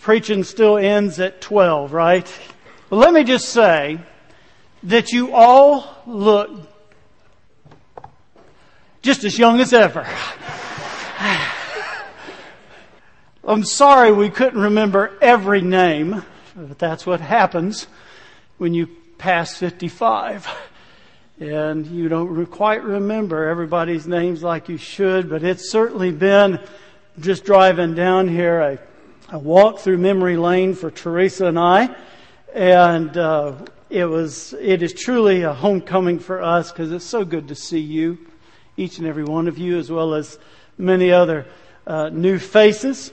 preaching 0.00 0.44
still 0.44 0.76
ends 0.76 1.20
at 1.20 1.40
12, 1.40 1.92
right? 1.92 2.40
But 2.90 2.96
let 2.96 3.12
me 3.14 3.24
just 3.24 3.48
say 3.48 3.98
that 4.82 5.12
you 5.12 5.32
all 5.32 6.02
look 6.06 6.50
just 9.00 9.24
as 9.24 9.38
young 9.38 9.60
as 9.60 9.72
ever. 9.72 10.06
I'm 13.44 13.64
sorry 13.64 14.12
we 14.12 14.30
couldn't 14.30 14.60
remember 14.60 15.18
every 15.20 15.62
name, 15.62 16.22
but 16.54 16.78
that's 16.78 17.04
what 17.04 17.20
happens 17.20 17.88
when 18.58 18.74
you 18.74 18.88
pass 19.18 19.56
55. 19.56 20.48
And 21.40 21.86
you 21.86 22.08
don't 22.08 22.46
quite 22.46 22.84
remember 22.84 23.48
everybody's 23.48 24.06
names 24.06 24.44
like 24.44 24.68
you 24.68 24.76
should, 24.76 25.28
but 25.28 25.42
it's 25.42 25.70
certainly 25.70 26.12
been 26.12 26.60
just 27.18 27.44
driving 27.44 27.94
down 27.94 28.28
here 28.28 28.60
a, 28.60 28.78
a 29.32 29.38
walk 29.38 29.78
through 29.78 29.96
memory 29.96 30.36
lane 30.36 30.74
for 30.74 30.90
Teresa 30.90 31.46
and 31.46 31.58
I. 31.58 31.96
And 32.54 33.16
uh, 33.16 33.54
it 33.88 34.04
was, 34.04 34.52
it 34.60 34.82
is 34.82 34.92
truly 34.92 35.40
a 35.40 35.54
homecoming 35.54 36.18
for 36.18 36.42
us 36.42 36.70
because 36.70 36.92
it's 36.92 37.06
so 37.06 37.24
good 37.24 37.48
to 37.48 37.54
see 37.54 37.78
you, 37.78 38.18
each 38.76 38.98
and 38.98 39.06
every 39.06 39.24
one 39.24 39.48
of 39.48 39.56
you, 39.56 39.78
as 39.78 39.90
well 39.90 40.12
as 40.12 40.38
many 40.76 41.12
other 41.12 41.46
uh, 41.86 42.10
new 42.10 42.38
faces. 42.38 43.10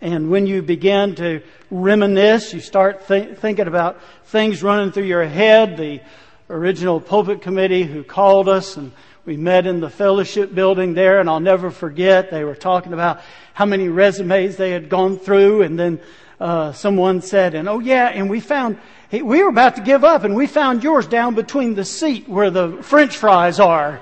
And 0.00 0.30
when 0.30 0.46
you 0.46 0.62
begin 0.62 1.14
to 1.16 1.42
reminisce, 1.70 2.54
you 2.54 2.60
start 2.60 3.06
th- 3.06 3.36
thinking 3.36 3.68
about 3.68 4.00
things 4.24 4.62
running 4.62 4.92
through 4.92 5.04
your 5.04 5.26
head. 5.26 5.76
The 5.76 6.00
original 6.48 7.02
pulpit 7.02 7.42
committee 7.42 7.82
who 7.82 8.02
called 8.02 8.48
us 8.48 8.78
and 8.78 8.92
we 9.24 9.36
met 9.36 9.66
in 9.66 9.80
the 9.80 9.90
fellowship 9.90 10.54
building 10.54 10.94
there 10.94 11.20
and 11.20 11.28
I'll 11.28 11.40
never 11.40 11.70
forget 11.70 12.30
they 12.30 12.44
were 12.44 12.54
talking 12.54 12.92
about 12.92 13.20
how 13.54 13.66
many 13.66 13.88
resumes 13.88 14.56
they 14.56 14.70
had 14.70 14.88
gone 14.88 15.18
through 15.18 15.62
and 15.62 15.78
then 15.78 16.00
uh, 16.40 16.72
someone 16.72 17.20
said 17.20 17.54
and 17.54 17.68
oh 17.68 17.78
yeah 17.80 18.08
and 18.08 18.28
we 18.28 18.40
found 18.40 18.78
we 19.12 19.42
were 19.42 19.48
about 19.48 19.76
to 19.76 19.82
give 19.82 20.04
up 20.04 20.24
and 20.24 20.34
we 20.34 20.46
found 20.46 20.82
yours 20.82 21.06
down 21.06 21.34
between 21.34 21.74
the 21.74 21.84
seat 21.84 22.28
where 22.28 22.50
the 22.50 22.82
french 22.82 23.16
fries 23.16 23.60
are 23.60 24.00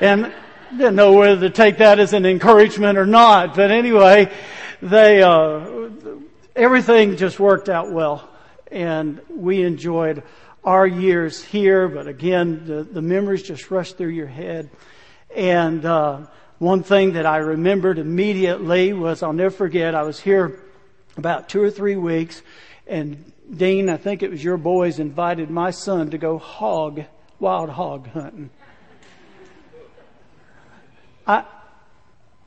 and 0.00 0.32
didn't 0.76 0.96
know 0.96 1.12
whether 1.12 1.48
to 1.48 1.50
take 1.50 1.78
that 1.78 1.98
as 1.98 2.12
an 2.12 2.26
encouragement 2.26 2.98
or 2.98 3.06
not 3.06 3.54
but 3.54 3.70
anyway 3.70 4.30
they, 4.80 5.22
uh, 5.22 5.88
everything 6.54 7.16
just 7.16 7.40
worked 7.40 7.68
out 7.68 7.90
well. 7.90 8.28
And 8.70 9.20
we 9.28 9.62
enjoyed 9.62 10.22
our 10.68 10.86
years 10.86 11.42
here, 11.42 11.88
but 11.88 12.06
again, 12.06 12.66
the, 12.66 12.82
the 12.82 13.00
memories 13.00 13.42
just 13.42 13.70
rush 13.70 13.94
through 13.94 14.10
your 14.10 14.26
head. 14.26 14.68
And, 15.34 15.82
uh, 15.82 16.26
one 16.58 16.82
thing 16.82 17.14
that 17.14 17.24
I 17.24 17.38
remembered 17.38 17.98
immediately 17.98 18.92
was 18.92 19.22
I'll 19.22 19.32
never 19.32 19.50
forget, 19.50 19.94
I 19.94 20.02
was 20.02 20.20
here 20.20 20.60
about 21.16 21.48
two 21.48 21.62
or 21.62 21.70
three 21.70 21.96
weeks 21.96 22.42
and 22.86 23.32
Dean, 23.56 23.88
I 23.88 23.96
think 23.96 24.22
it 24.22 24.30
was 24.30 24.44
your 24.44 24.58
boys, 24.58 24.98
invited 24.98 25.48
my 25.48 25.70
son 25.70 26.10
to 26.10 26.18
go 26.18 26.36
hog, 26.36 27.04
wild 27.40 27.70
hog 27.70 28.06
hunting. 28.08 28.50
I, 31.26 31.44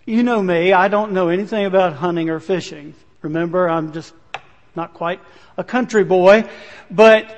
you 0.06 0.22
know 0.22 0.44
me, 0.44 0.74
I 0.74 0.90
don't 0.90 1.14
know 1.14 1.30
anything 1.30 1.66
about 1.66 1.94
hunting 1.94 2.30
or 2.30 2.40
fishing. 2.40 2.94
Remember, 3.24 3.68
I'm 3.68 3.94
just 3.94 4.14
not 4.76 4.94
quite 4.94 5.22
a 5.58 5.64
country 5.64 6.04
boy. 6.04 6.48
But 6.92 7.36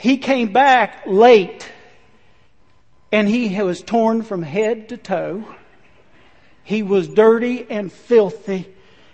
he 0.00 0.16
came 0.16 0.52
back 0.52 1.02
late 1.06 1.70
and 3.12 3.28
he 3.28 3.60
was 3.60 3.82
torn 3.82 4.22
from 4.22 4.42
head 4.42 4.88
to 4.88 4.96
toe. 4.96 5.44
He 6.64 6.82
was 6.82 7.06
dirty 7.06 7.66
and 7.68 7.92
filthy. 7.92 8.72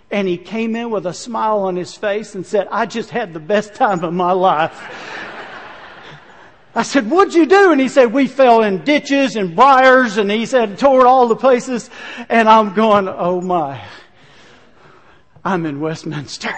And 0.09 0.27
he 0.27 0.37
came 0.37 0.77
in 0.77 0.89
with 0.89 1.05
a 1.05 1.13
smile 1.13 1.59
on 1.59 1.75
his 1.75 1.93
face 1.93 2.35
and 2.35 2.45
said, 2.45 2.69
I 2.71 2.85
just 2.85 3.09
had 3.09 3.33
the 3.33 3.39
best 3.41 3.75
time 3.75 4.03
of 4.05 4.13
my 4.13 4.31
life. 4.31 4.79
I 6.73 6.83
said, 6.83 7.09
what'd 7.09 7.33
you 7.33 7.47
do? 7.47 7.71
And 7.71 7.81
he 7.81 7.89
said, 7.89 8.13
we 8.13 8.27
fell 8.27 8.61
in 8.61 8.85
ditches 8.85 9.35
and 9.35 9.55
briars 9.55 10.17
and 10.17 10.31
he 10.31 10.45
said, 10.45 10.79
tore 10.79 11.05
all 11.05 11.27
the 11.27 11.35
places. 11.35 11.89
And 12.29 12.47
I'm 12.47 12.73
going, 12.73 13.09
oh 13.09 13.41
my, 13.41 13.83
I'm 15.43 15.65
in 15.65 15.81
Westminster. 15.81 16.55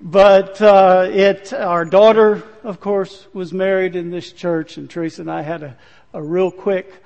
But 0.00 0.60
uh, 0.62 1.08
it, 1.10 1.52
our 1.52 1.84
daughter, 1.84 2.42
of 2.62 2.80
course, 2.80 3.26
was 3.32 3.52
married 3.52 3.96
in 3.96 4.10
this 4.10 4.32
church, 4.32 4.76
and 4.76 4.88
Teresa 4.88 5.22
and 5.22 5.30
I 5.30 5.42
had 5.42 5.62
a, 5.62 5.76
a 6.12 6.22
real 6.22 6.50
quick 6.50 7.02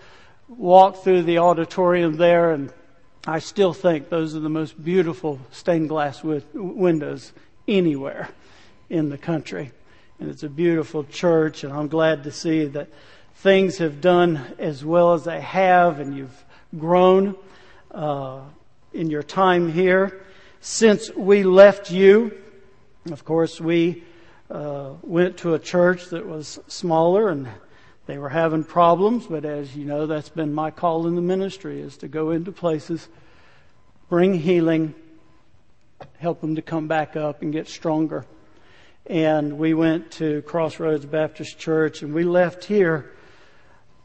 walk 0.48 1.02
through 1.02 1.22
the 1.22 1.38
auditorium 1.38 2.16
there, 2.16 2.52
and 2.52 2.72
I 3.26 3.38
still 3.38 3.72
think 3.72 4.08
those 4.08 4.34
are 4.34 4.41
the 4.41 4.50
most 4.50 4.82
beautiful 4.82 5.41
stained 5.50 5.88
glass 5.88 6.22
windows 6.22 7.32
anywhere 7.66 8.28
in 8.91 9.08
the 9.08 9.19
country. 9.19 9.72
And 10.20 10.28
it's 10.31 10.42
a 10.42 10.48
beautiful 10.48 11.04
church, 11.04 11.64
and 11.64 11.72
I'm 11.72 11.88
glad 11.88 12.25
to 12.25 12.31
see 12.31 12.66
that 12.66 12.88
things 13.36 13.78
have 13.78 14.00
done 14.00 14.54
as 14.58 14.84
well 14.84 15.14
as 15.14 15.25
they 15.25 15.41
have, 15.41 15.98
and 15.98 16.16
you've 16.16 16.44
grown 16.78 17.36
uh, 17.91 18.41
in 18.92 19.08
your 19.08 19.22
time 19.22 19.72
here. 19.72 20.25
Since 20.60 21.14
we 21.16 21.42
left 21.42 21.91
you, 21.91 22.38
of 23.10 23.24
course, 23.24 23.60
we 23.60 24.04
uh, 24.50 24.90
went 25.02 25.38
to 25.38 25.54
a 25.54 25.58
church 25.58 26.06
that 26.06 26.26
was 26.26 26.58
smaller 26.68 27.28
and 27.28 27.48
they 28.06 28.18
were 28.18 28.28
having 28.28 28.64
problems, 28.64 29.26
but 29.26 29.44
as 29.44 29.76
you 29.76 29.84
know, 29.84 30.06
that's 30.06 30.28
been 30.28 30.52
my 30.52 30.70
call 30.70 31.06
in 31.06 31.14
the 31.14 31.22
ministry 31.22 31.80
is 31.80 31.96
to 31.98 32.08
go 32.08 32.30
into 32.30 32.52
places, 32.52 33.08
bring 34.08 34.34
healing, 34.34 34.94
help 36.18 36.40
them 36.40 36.56
to 36.56 36.62
come 36.62 36.88
back 36.88 37.16
up 37.16 37.42
and 37.42 37.52
get 37.52 37.68
stronger 37.68 38.26
and 39.06 39.58
we 39.58 39.74
went 39.74 40.10
to 40.12 40.42
Crossroads 40.42 41.04
Baptist 41.04 41.58
Church, 41.58 42.02
and 42.02 42.14
we 42.14 42.24
left 42.24 42.64
here 42.64 43.10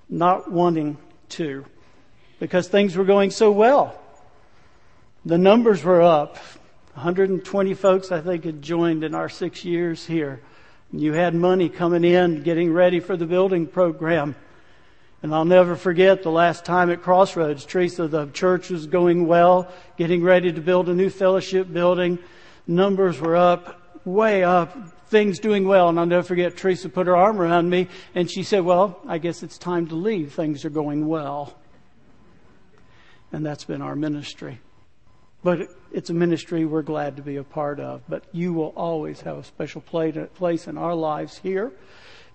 not 0.10 0.52
wanting 0.52 0.98
to 1.30 1.66
because 2.40 2.68
things 2.68 2.96
were 2.96 3.04
going 3.04 3.32
so 3.32 3.52
well. 3.52 4.00
The 5.26 5.38
numbers 5.38 5.84
were 5.84 6.02
up. 6.02 6.38
120 6.98 7.76
folks, 7.76 8.12
I 8.12 8.22
think, 8.22 8.44
had 8.44 8.60
joined 8.60 9.04
in 9.04 9.14
our 9.14 9.30
six 9.30 9.64
years 9.64 10.04
here. 10.04 10.42
And 10.92 11.00
You 11.00 11.14
had 11.14 11.36
money 11.36 11.70
coming 11.70 12.04
in, 12.04 12.42
getting 12.42 12.74
ready 12.74 13.00
for 13.00 13.16
the 13.16 13.28
building 13.28 13.68
program. 13.68 14.36
And 15.22 15.32
I'll 15.32 15.46
never 15.46 15.76
forget 15.76 16.24
the 16.24 16.32
last 16.32 16.66
time 16.66 16.90
at 16.90 17.04
Crossroads, 17.04 17.66
Teresa, 17.66 18.08
the 18.08 18.26
church 18.32 18.72
was 18.72 18.88
going 18.88 19.28
well, 19.28 19.72
getting 19.96 20.24
ready 20.24 20.52
to 20.52 20.60
build 20.60 20.90
a 20.90 20.96
new 20.96 21.12
fellowship 21.12 21.72
building. 21.72 22.18
Numbers 22.66 23.20
were 23.20 23.36
up 23.36 23.80
way 24.04 24.44
up, 24.44 24.76
things 25.10 25.38
doing 25.38 25.68
well. 25.68 25.90
And 25.90 26.00
I'll 26.00 26.08
never 26.08 26.24
forget, 26.24 26.58
Teresa 26.58 26.90
put 26.90 27.06
her 27.06 27.16
arm 27.16 27.40
around 27.40 27.70
me 27.70 27.90
and 28.16 28.28
she 28.30 28.42
said, 28.42 28.66
Well, 28.66 29.00
I 29.08 29.20
guess 29.20 29.44
it's 29.44 29.60
time 29.60 29.86
to 29.90 29.96
leave. 29.96 30.34
Things 30.34 30.66
are 30.66 30.72
going 30.72 31.08
well. 31.08 31.60
And 33.32 33.46
that's 33.46 33.66
been 33.66 33.84
our 33.84 33.96
ministry. 33.96 34.62
But 35.44 35.70
it's 35.92 36.10
a 36.10 36.14
ministry 36.14 36.66
we're 36.66 36.82
glad 36.82 37.16
to 37.18 37.22
be 37.22 37.38
a 37.38 37.44
part 37.44 37.80
of. 37.80 38.02
But 38.10 38.24
you 38.32 38.54
will 38.54 38.74
always 38.76 39.22
have 39.22 39.38
a 39.38 39.44
special 39.44 39.82
place 39.82 40.68
in 40.68 40.78
our 40.78 40.96
lives 40.96 41.38
here 41.38 41.72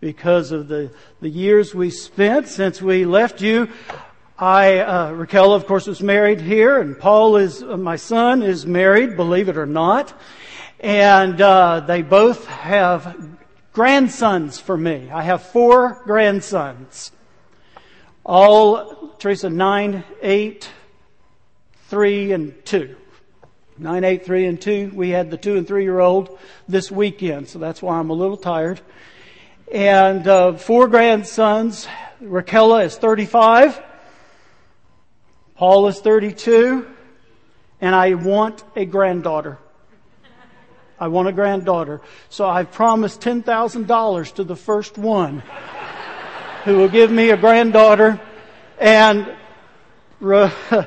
because 0.00 0.50
of 0.50 0.68
the, 0.68 0.90
the 1.20 1.28
years 1.28 1.74
we 1.74 1.90
spent 1.90 2.48
since 2.48 2.82
we 2.82 3.04
left 3.04 3.40
you. 3.40 3.68
I, 4.38 4.78
uh, 4.78 5.12
Raquel, 5.12 5.52
of 5.52 5.66
course, 5.66 5.86
was 5.86 6.02
married 6.02 6.40
here, 6.40 6.80
and 6.80 6.98
Paul 6.98 7.36
is, 7.36 7.62
uh, 7.62 7.76
my 7.76 7.94
son, 7.94 8.42
is 8.42 8.66
married, 8.66 9.16
believe 9.16 9.48
it 9.48 9.56
or 9.56 9.66
not. 9.66 10.12
And 10.80 11.40
uh, 11.40 11.80
they 11.80 12.02
both 12.02 12.46
have 12.46 13.16
grandsons 13.72 14.58
for 14.58 14.76
me. 14.76 15.10
I 15.12 15.22
have 15.22 15.42
four 15.42 16.02
grandsons. 16.04 17.12
All, 18.24 19.14
Teresa, 19.18 19.48
nine, 19.48 20.02
eight, 20.22 20.68
three, 21.92 22.32
and 22.32 22.54
two. 22.64 22.96
Nine, 23.76 24.02
eight, 24.02 24.24
three, 24.24 24.46
and 24.46 24.58
two. 24.58 24.90
We 24.94 25.10
had 25.10 25.30
the 25.30 25.36
two 25.36 25.58
and 25.58 25.68
three 25.68 25.82
year 25.82 26.00
old 26.00 26.38
this 26.66 26.90
weekend, 26.90 27.50
so 27.50 27.58
that's 27.58 27.82
why 27.82 27.98
I'm 27.98 28.08
a 28.08 28.14
little 28.14 28.38
tired. 28.38 28.80
And 29.70 30.26
uh, 30.26 30.54
four 30.54 30.88
grandsons. 30.88 31.86
Raquel 32.18 32.78
is 32.78 32.96
35. 32.96 33.82
Paul 35.54 35.86
is 35.88 36.00
32. 36.00 36.86
And 37.82 37.94
I 37.94 38.14
want 38.14 38.64
a 38.74 38.86
granddaughter. 38.86 39.58
I 40.98 41.08
want 41.08 41.28
a 41.28 41.32
granddaughter. 41.32 42.00
So 42.30 42.48
I've 42.48 42.72
promised 42.72 43.20
$10,000 43.20 44.34
to 44.36 44.44
the 44.44 44.56
first 44.56 44.96
one 44.96 45.42
who 46.64 46.78
will 46.78 46.88
give 46.88 47.10
me 47.10 47.28
a 47.32 47.36
granddaughter. 47.36 48.18
And 48.78 49.30
Ra- 50.22 50.52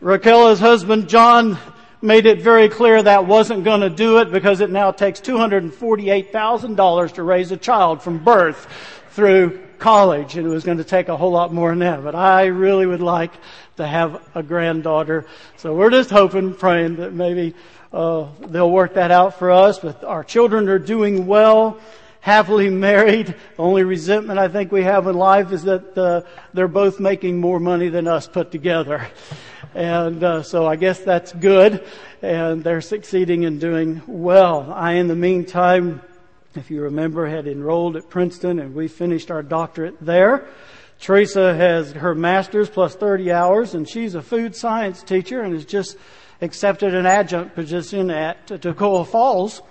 Raquel's 0.00 0.60
husband, 0.60 1.08
John, 1.08 1.58
made 2.00 2.26
it 2.26 2.40
very 2.40 2.68
clear 2.68 3.02
that 3.02 3.26
wasn't 3.26 3.64
going 3.64 3.80
to 3.80 3.90
do 3.90 4.18
it 4.18 4.30
because 4.30 4.60
it 4.60 4.70
now 4.70 4.92
takes 4.92 5.20
$248,000 5.20 7.12
to 7.14 7.22
raise 7.24 7.50
a 7.50 7.56
child 7.56 8.00
from 8.00 8.22
birth 8.22 8.68
through 9.10 9.58
college 9.80 10.36
and 10.36 10.46
it 10.46 10.50
was 10.50 10.62
going 10.62 10.78
to 10.78 10.84
take 10.84 11.08
a 11.08 11.16
whole 11.16 11.32
lot 11.32 11.52
more 11.52 11.70
than 11.70 11.80
that. 11.80 12.04
But 12.04 12.14
I 12.14 12.46
really 12.46 12.86
would 12.86 13.02
like 13.02 13.32
to 13.78 13.86
have 13.86 14.22
a 14.36 14.42
granddaughter. 14.42 15.26
So 15.56 15.74
we're 15.74 15.90
just 15.90 16.10
hoping, 16.10 16.54
praying 16.54 16.96
that 16.96 17.12
maybe 17.12 17.56
uh, 17.92 18.28
they'll 18.46 18.70
work 18.70 18.94
that 18.94 19.10
out 19.10 19.36
for 19.36 19.50
us. 19.50 19.80
But 19.80 20.04
our 20.04 20.22
children 20.22 20.68
are 20.68 20.78
doing 20.78 21.26
well, 21.26 21.80
happily 22.20 22.70
married. 22.70 23.26
The 23.26 23.34
only 23.62 23.82
resentment 23.82 24.38
I 24.38 24.46
think 24.46 24.70
we 24.70 24.84
have 24.84 25.08
in 25.08 25.16
life 25.16 25.50
is 25.50 25.64
that 25.64 25.98
uh, 25.98 26.20
they're 26.54 26.68
both 26.68 27.00
making 27.00 27.40
more 27.40 27.58
money 27.58 27.88
than 27.88 28.06
us 28.06 28.28
put 28.28 28.52
together. 28.52 29.08
And 29.74 30.22
uh, 30.22 30.42
so 30.42 30.66
I 30.66 30.76
guess 30.76 31.00
that's 31.00 31.32
good. 31.32 31.86
And 32.22 32.64
they're 32.64 32.80
succeeding 32.80 33.42
in 33.42 33.58
doing 33.58 34.02
well. 34.06 34.72
I, 34.72 34.94
in 34.94 35.08
the 35.08 35.16
meantime, 35.16 36.00
if 36.54 36.70
you 36.70 36.82
remember, 36.82 37.26
had 37.26 37.46
enrolled 37.46 37.96
at 37.96 38.08
Princeton 38.08 38.58
and 38.58 38.74
we 38.74 38.88
finished 38.88 39.30
our 39.30 39.42
doctorate 39.42 39.96
there. 40.00 40.46
Teresa 41.00 41.54
has 41.54 41.92
her 41.92 42.14
master's 42.14 42.68
plus 42.68 42.94
30 42.94 43.30
hours 43.30 43.74
and 43.74 43.88
she's 43.88 44.14
a 44.14 44.22
food 44.22 44.56
science 44.56 45.02
teacher 45.02 45.42
and 45.42 45.54
has 45.54 45.64
just 45.64 45.96
accepted 46.40 46.94
an 46.94 47.06
adjunct 47.06 47.54
position 47.54 48.10
at 48.10 48.46
Toccoa 48.46 49.06
Falls 49.06 49.62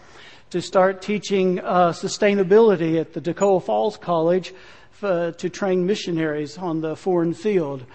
to 0.52 0.62
start 0.62 1.02
teaching 1.02 1.60
uh, 1.60 1.92
sustainability 1.92 3.00
at 3.00 3.14
the 3.14 3.20
Toccoa 3.20 3.62
Falls 3.62 3.98
College 3.98 4.54
uh, 5.02 5.32
to 5.32 5.50
train 5.50 5.86
missionaries 5.86 6.58
on 6.58 6.80
the 6.82 6.96
foreign 6.96 7.34
field. 7.34 7.86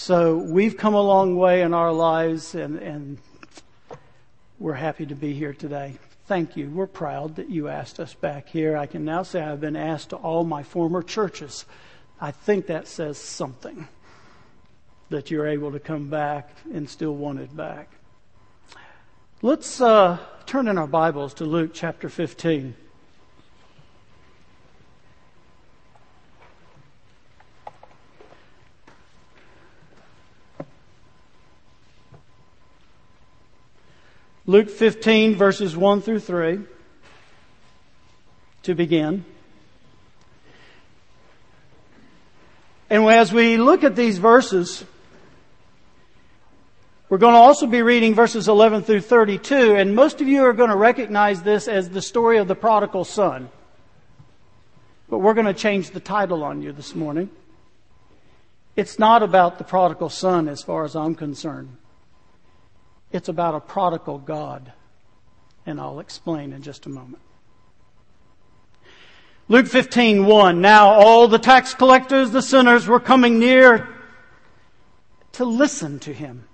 So 0.00 0.36
we've 0.36 0.76
come 0.76 0.94
a 0.94 1.02
long 1.02 1.34
way 1.34 1.62
in 1.62 1.74
our 1.74 1.92
lives 1.92 2.54
and, 2.54 2.78
and 2.78 3.18
we're 4.60 4.74
happy 4.74 5.04
to 5.06 5.16
be 5.16 5.34
here 5.34 5.52
today. 5.52 5.96
Thank 6.26 6.56
you. 6.56 6.70
We're 6.70 6.86
proud 6.86 7.34
that 7.34 7.50
you 7.50 7.66
asked 7.66 7.98
us 7.98 8.14
back 8.14 8.48
here. 8.48 8.76
I 8.76 8.86
can 8.86 9.04
now 9.04 9.24
say 9.24 9.42
I've 9.42 9.60
been 9.60 9.74
asked 9.74 10.10
to 10.10 10.16
all 10.16 10.44
my 10.44 10.62
former 10.62 11.02
churches. 11.02 11.66
I 12.20 12.30
think 12.30 12.68
that 12.68 12.86
says 12.86 13.18
something 13.18 13.88
that 15.10 15.32
you're 15.32 15.48
able 15.48 15.72
to 15.72 15.80
come 15.80 16.08
back 16.08 16.48
and 16.72 16.88
still 16.88 17.16
wanted 17.16 17.56
back. 17.56 17.90
Let's 19.42 19.80
uh, 19.80 20.18
turn 20.46 20.68
in 20.68 20.78
our 20.78 20.86
Bibles 20.86 21.34
to 21.34 21.44
Luke 21.44 21.72
chapter 21.74 22.08
15. 22.08 22.72
Luke 34.48 34.70
15, 34.70 35.34
verses 35.36 35.76
1 35.76 36.00
through 36.00 36.20
3, 36.20 36.60
to 38.62 38.74
begin. 38.74 39.26
And 42.88 43.04
as 43.04 43.30
we 43.30 43.58
look 43.58 43.84
at 43.84 43.94
these 43.94 44.16
verses, 44.16 44.86
we're 47.10 47.18
going 47.18 47.34
to 47.34 47.38
also 47.38 47.66
be 47.66 47.82
reading 47.82 48.14
verses 48.14 48.48
11 48.48 48.84
through 48.84 49.02
32, 49.02 49.76
and 49.76 49.94
most 49.94 50.22
of 50.22 50.28
you 50.28 50.42
are 50.44 50.54
going 50.54 50.70
to 50.70 50.76
recognize 50.76 51.42
this 51.42 51.68
as 51.68 51.90
the 51.90 52.00
story 52.00 52.38
of 52.38 52.48
the 52.48 52.54
prodigal 52.54 53.04
son. 53.04 53.50
But 55.10 55.18
we're 55.18 55.34
going 55.34 55.44
to 55.44 55.52
change 55.52 55.90
the 55.90 56.00
title 56.00 56.42
on 56.42 56.62
you 56.62 56.72
this 56.72 56.94
morning. 56.94 57.28
It's 58.76 58.98
not 58.98 59.22
about 59.22 59.58
the 59.58 59.64
prodigal 59.64 60.08
son 60.08 60.48
as 60.48 60.62
far 60.62 60.84
as 60.84 60.96
I'm 60.96 61.14
concerned. 61.14 61.76
It's 63.12 63.28
about 63.28 63.54
a 63.54 63.60
prodigal 63.60 64.18
God. 64.18 64.72
And 65.66 65.80
I'll 65.80 66.00
explain 66.00 66.52
in 66.52 66.62
just 66.62 66.86
a 66.86 66.88
moment. 66.88 67.22
Luke 69.48 69.66
15, 69.66 70.26
1. 70.26 70.60
Now 70.60 70.88
all 70.88 71.26
the 71.26 71.38
tax 71.38 71.74
collectors, 71.74 72.30
the 72.30 72.42
sinners, 72.42 72.86
were 72.86 73.00
coming 73.00 73.38
near 73.38 73.88
to 75.32 75.44
listen 75.44 75.98
to 76.00 76.12
him. 76.12 76.44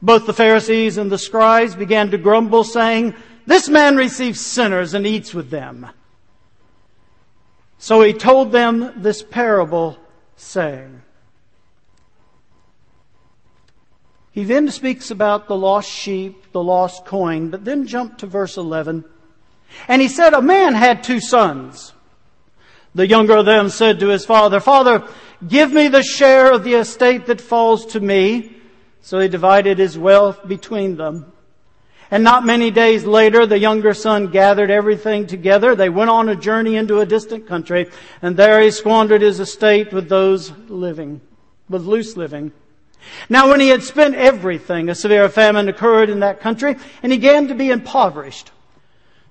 Both 0.00 0.26
the 0.26 0.32
Pharisees 0.32 0.98
and 0.98 1.12
the 1.12 1.18
scribes 1.18 1.76
began 1.76 2.10
to 2.10 2.18
grumble, 2.18 2.64
saying, 2.64 3.14
This 3.46 3.68
man 3.68 3.96
receives 3.96 4.40
sinners 4.40 4.94
and 4.94 5.06
eats 5.06 5.32
with 5.32 5.50
them. 5.50 5.86
So 7.78 8.02
he 8.02 8.12
told 8.12 8.50
them 8.50 8.92
this 8.96 9.22
parable, 9.22 9.96
saying, 10.36 11.02
He 14.32 14.44
then 14.44 14.70
speaks 14.70 15.10
about 15.10 15.46
the 15.46 15.56
lost 15.56 15.90
sheep, 15.90 16.52
the 16.52 16.62
lost 16.62 17.04
coin, 17.04 17.50
but 17.50 17.64
then 17.64 17.86
jump 17.86 18.18
to 18.18 18.26
verse 18.26 18.56
11. 18.56 19.04
And 19.88 20.02
he 20.02 20.08
said, 20.08 20.32
A 20.32 20.42
man 20.42 20.74
had 20.74 21.04
two 21.04 21.20
sons. 21.20 21.92
The 22.94 23.06
younger 23.06 23.36
of 23.36 23.46
them 23.46 23.68
said 23.68 24.00
to 24.00 24.08
his 24.08 24.24
father, 24.24 24.58
Father, 24.58 25.06
give 25.46 25.72
me 25.72 25.88
the 25.88 26.02
share 26.02 26.52
of 26.52 26.64
the 26.64 26.74
estate 26.74 27.26
that 27.26 27.40
falls 27.40 27.86
to 27.86 28.00
me. 28.00 28.56
So 29.02 29.18
he 29.18 29.28
divided 29.28 29.78
his 29.78 29.98
wealth 29.98 30.46
between 30.46 30.96
them. 30.96 31.32
And 32.10 32.22
not 32.22 32.44
many 32.44 32.70
days 32.70 33.04
later, 33.04 33.46
the 33.46 33.58
younger 33.58 33.94
son 33.94 34.26
gathered 34.26 34.70
everything 34.70 35.26
together. 35.26 35.74
They 35.74 35.88
went 35.88 36.10
on 36.10 36.28
a 36.28 36.36
journey 36.36 36.76
into 36.76 37.00
a 37.00 37.06
distant 37.06 37.46
country, 37.46 37.90
and 38.20 38.36
there 38.36 38.60
he 38.60 38.70
squandered 38.70 39.22
his 39.22 39.40
estate 39.40 39.92
with 39.94 40.10
those 40.10 40.52
living, 40.68 41.22
with 41.70 41.86
loose 41.86 42.16
living. 42.16 42.52
Now 43.28 43.48
when 43.48 43.60
he 43.60 43.68
had 43.68 43.82
spent 43.82 44.14
everything, 44.14 44.88
a 44.88 44.94
severe 44.94 45.28
famine 45.28 45.68
occurred 45.68 46.10
in 46.10 46.20
that 46.20 46.40
country, 46.40 46.76
and 47.02 47.12
he 47.12 47.18
began 47.18 47.48
to 47.48 47.54
be 47.54 47.70
impoverished. 47.70 48.50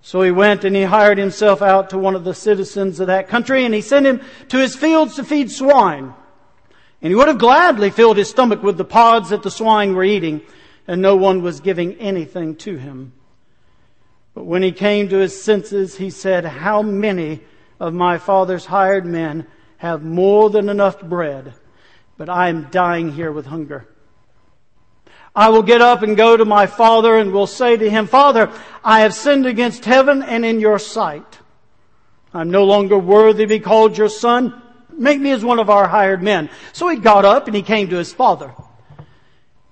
So 0.02 0.22
he 0.22 0.32
went 0.32 0.64
and 0.64 0.76
he 0.76 0.84
hired 0.84 1.18
himself 1.18 1.62
out 1.62 1.92
to 1.92 1.98
one 1.98 2.16
of 2.16 2.24
the 2.24 2.34
citizens 2.34 3.00
of 3.00 3.08
that 3.08 3.28
country, 3.28 3.66
and 3.66 3.74
he 3.74 3.82
sent 3.82 4.06
him 4.06 4.22
to 4.50 4.58
his 4.58 4.76
fields 4.76 5.16
to 5.16 5.24
feed 5.24 5.52
swine. 5.52 6.14
And 7.02 7.12
he 7.12 7.16
would 7.16 7.28
have 7.28 7.38
gladly 7.38 7.90
filled 7.90 8.18
his 8.18 8.30
stomach 8.30 8.64
with 8.64 8.78
the 8.78 8.86
pods 8.86 9.30
that 9.30 9.44
the 9.44 9.52
swine 9.52 9.96
were 9.96 10.04
eating, 10.04 10.42
and 10.88 11.02
no 11.02 11.16
one 11.16 11.42
was 11.42 11.60
giving 11.60 11.94
anything 11.96 12.56
to 12.58 12.78
him. 12.78 13.14
But 14.34 14.46
when 14.46 14.64
he 14.64 14.72
came 14.72 15.10
to 15.10 15.18
his 15.18 15.42
senses, 15.42 15.98
he 15.98 16.10
said, 16.10 16.46
How 16.46 16.82
many 16.82 17.42
of 17.80 17.94
my 17.94 18.18
father's 18.18 18.66
hired 18.66 19.06
men 19.06 19.48
have 19.78 20.04
more 20.04 20.50
than 20.50 20.70
enough 20.70 21.02
bread? 21.02 21.54
But 22.22 22.30
I 22.30 22.50
am 22.50 22.68
dying 22.70 23.12
here 23.12 23.32
with 23.32 23.48
hunger. 23.48 23.88
I 25.36 25.50
will 25.50 25.64
get 25.64 25.82
up 25.82 26.04
and 26.04 26.16
go 26.16 26.38
to 26.38 26.46
my 26.46 26.68
father 26.68 27.18
and 27.18 27.32
will 27.32 27.48
say 27.48 27.76
to 27.76 27.90
him, 27.90 28.06
Father, 28.06 28.54
I 28.84 29.00
have 29.00 29.16
sinned 29.16 29.48
against 29.48 29.86
heaven 29.86 30.22
and 30.22 30.46
in 30.46 30.60
your 30.60 30.78
sight. 30.78 31.40
I'm 32.32 32.52
no 32.52 32.64
longer 32.64 32.96
worthy 32.96 33.46
to 33.46 33.48
be 33.48 33.60
called 33.60 33.98
your 33.98 34.08
son. 34.08 34.62
Make 34.92 35.20
me 35.20 35.32
as 35.32 35.44
one 35.44 35.58
of 35.58 35.72
our 35.72 35.88
hired 35.88 36.22
men. 36.22 36.52
So 36.74 36.90
he 36.90 36.98
got 36.98 37.26
up 37.26 37.48
and 37.48 37.56
he 37.56 37.64
came 37.64 37.90
to 37.90 37.98
his 37.98 38.14
father. 38.14 38.54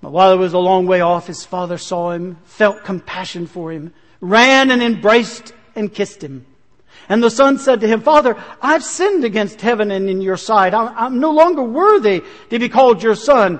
But 0.02 0.10
while 0.10 0.32
he 0.32 0.38
was 0.40 0.52
a 0.52 0.58
long 0.58 0.86
way 0.86 1.02
off, 1.02 1.28
his 1.28 1.44
father 1.44 1.78
saw 1.78 2.10
him, 2.10 2.36
felt 2.46 2.82
compassion 2.82 3.46
for 3.46 3.70
him, 3.70 3.94
ran 4.20 4.72
and 4.72 4.82
embraced 4.82 5.54
and 5.76 5.94
kissed 5.94 6.24
him. 6.24 6.46
And 7.10 7.20
the 7.20 7.28
son 7.28 7.58
said 7.58 7.80
to 7.80 7.88
him, 7.88 8.02
Father, 8.02 8.36
I've 8.62 8.84
sinned 8.84 9.24
against 9.24 9.60
heaven 9.60 9.90
and 9.90 10.08
in 10.08 10.20
your 10.20 10.36
sight. 10.36 10.72
I'm, 10.72 11.18
no 11.18 11.32
longer 11.32 11.60
worthy 11.60 12.22
to 12.50 12.58
be 12.60 12.68
called 12.68 13.02
your 13.02 13.16
son. 13.16 13.58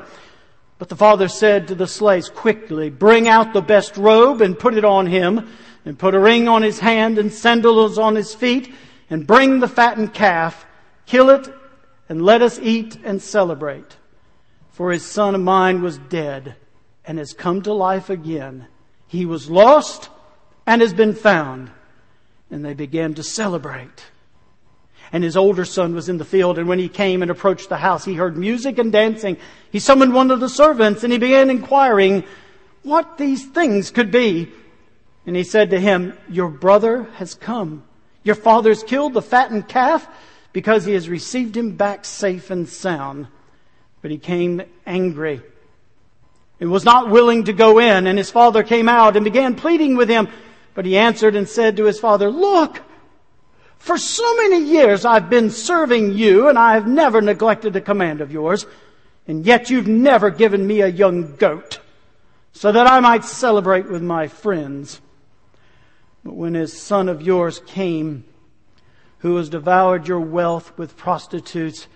But 0.78 0.88
the 0.88 0.94
father 0.94 1.26
said 1.26 1.66
to 1.66 1.74
the 1.74 1.88
slaves, 1.88 2.30
quickly, 2.30 2.90
bring 2.90 3.26
out 3.26 3.52
the 3.52 3.60
best 3.60 3.96
robe 3.96 4.40
and 4.40 4.56
put 4.56 4.74
it 4.74 4.84
on 4.84 5.06
him, 5.06 5.50
and 5.84 5.98
put 5.98 6.14
a 6.14 6.20
ring 6.20 6.46
on 6.46 6.62
his 6.62 6.78
hand 6.78 7.18
and 7.18 7.32
sandals 7.32 7.98
on 7.98 8.14
his 8.14 8.32
feet, 8.32 8.72
and 9.10 9.26
bring 9.26 9.58
the 9.58 9.66
fattened 9.66 10.14
calf, 10.14 10.64
kill 11.04 11.28
it, 11.28 11.52
and 12.08 12.22
let 12.22 12.42
us 12.42 12.56
eat 12.60 12.98
and 13.02 13.20
celebrate. 13.20 13.96
For 14.68 14.92
his 14.92 15.04
son 15.04 15.34
of 15.34 15.40
mine 15.40 15.82
was 15.82 15.98
dead 15.98 16.54
and 17.04 17.18
has 17.18 17.32
come 17.32 17.62
to 17.62 17.74
life 17.74 18.10
again. 18.10 18.68
He 19.08 19.26
was 19.26 19.50
lost 19.50 20.08
and 20.68 20.80
has 20.80 20.94
been 20.94 21.14
found 21.14 21.72
and 22.50 22.64
they 22.64 22.74
began 22.74 23.14
to 23.14 23.22
celebrate. 23.22 24.04
And 25.12 25.24
his 25.24 25.36
older 25.36 25.64
son 25.64 25.94
was 25.94 26.08
in 26.08 26.18
the 26.18 26.24
field, 26.24 26.58
and 26.58 26.68
when 26.68 26.78
he 26.78 26.88
came 26.88 27.22
and 27.22 27.30
approached 27.30 27.68
the 27.68 27.76
house, 27.76 28.04
he 28.04 28.14
heard 28.14 28.36
music 28.36 28.78
and 28.78 28.92
dancing. 28.92 29.36
He 29.70 29.80
summoned 29.80 30.14
one 30.14 30.30
of 30.30 30.40
the 30.40 30.48
servants, 30.48 31.02
and 31.02 31.12
he 31.12 31.18
began 31.18 31.50
inquiring 31.50 32.24
what 32.82 33.18
these 33.18 33.44
things 33.46 33.90
could 33.90 34.10
be. 34.10 34.50
And 35.26 35.36
he 35.36 35.44
said 35.44 35.70
to 35.70 35.80
him, 35.80 36.16
Your 36.28 36.48
brother 36.48 37.04
has 37.14 37.34
come. 37.34 37.84
Your 38.22 38.34
father's 38.34 38.82
killed 38.82 39.14
the 39.14 39.22
fattened 39.22 39.68
calf 39.68 40.08
because 40.52 40.84
he 40.84 40.92
has 40.92 41.08
received 41.08 41.56
him 41.56 41.76
back 41.76 42.04
safe 42.04 42.50
and 42.50 42.68
sound. 42.68 43.26
But 44.02 44.10
he 44.10 44.18
came 44.18 44.62
angry 44.86 45.42
and 46.58 46.70
was 46.70 46.84
not 46.84 47.10
willing 47.10 47.44
to 47.44 47.52
go 47.52 47.78
in. 47.78 48.06
And 48.06 48.18
his 48.18 48.30
father 48.30 48.62
came 48.62 48.88
out 48.88 49.16
and 49.16 49.24
began 49.24 49.54
pleading 49.54 49.96
with 49.96 50.08
him. 50.08 50.28
But 50.74 50.86
he 50.86 50.96
answered 50.96 51.36
and 51.36 51.48
said 51.48 51.76
to 51.76 51.84
his 51.84 52.00
father, 52.00 52.30
Look, 52.30 52.80
for 53.78 53.98
so 53.98 54.36
many 54.36 54.64
years 54.64 55.04
I've 55.04 55.30
been 55.30 55.50
serving 55.50 56.12
you 56.12 56.48
and 56.48 56.58
I 56.58 56.74
have 56.74 56.86
never 56.86 57.20
neglected 57.20 57.74
a 57.76 57.80
command 57.80 58.20
of 58.20 58.32
yours, 58.32 58.66
and 59.26 59.44
yet 59.44 59.70
you've 59.70 59.88
never 59.88 60.30
given 60.30 60.66
me 60.66 60.80
a 60.80 60.88
young 60.88 61.36
goat 61.36 61.80
so 62.52 62.72
that 62.72 62.86
I 62.86 63.00
might 63.00 63.24
celebrate 63.24 63.90
with 63.90 64.02
my 64.02 64.28
friends. 64.28 65.00
But 66.24 66.34
when 66.34 66.54
his 66.54 66.78
son 66.78 67.08
of 67.08 67.22
yours 67.22 67.60
came, 67.66 68.24
who 69.20 69.36
has 69.36 69.48
devoured 69.48 70.08
your 70.08 70.20
wealth 70.20 70.76
with 70.76 70.96
prostitutes. 70.96 71.86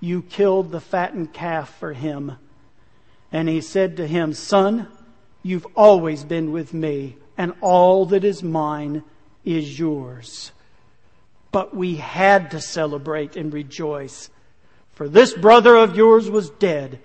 You 0.00 0.22
killed 0.22 0.70
the 0.70 0.80
fattened 0.80 1.32
calf 1.32 1.78
for 1.78 1.92
him. 1.92 2.36
And 3.30 3.48
he 3.48 3.60
said 3.60 3.96
to 3.96 4.06
him, 4.06 4.34
Son, 4.34 4.88
you've 5.42 5.66
always 5.76 6.24
been 6.24 6.52
with 6.52 6.74
me, 6.74 7.16
and 7.36 7.54
all 7.60 8.06
that 8.06 8.24
is 8.24 8.42
mine 8.42 9.02
is 9.44 9.78
yours. 9.78 10.52
But 11.50 11.76
we 11.76 11.96
had 11.96 12.50
to 12.52 12.60
celebrate 12.60 13.36
and 13.36 13.52
rejoice, 13.52 14.30
for 14.92 15.08
this 15.08 15.34
brother 15.34 15.76
of 15.76 15.96
yours 15.96 16.30
was 16.30 16.50
dead 16.50 17.00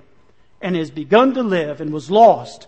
and 0.62 0.76
has 0.76 0.92
begun 0.92 1.34
to 1.34 1.44
live 1.44 1.82
and 1.82 1.94
was 1.94 2.10
lost 2.10 2.68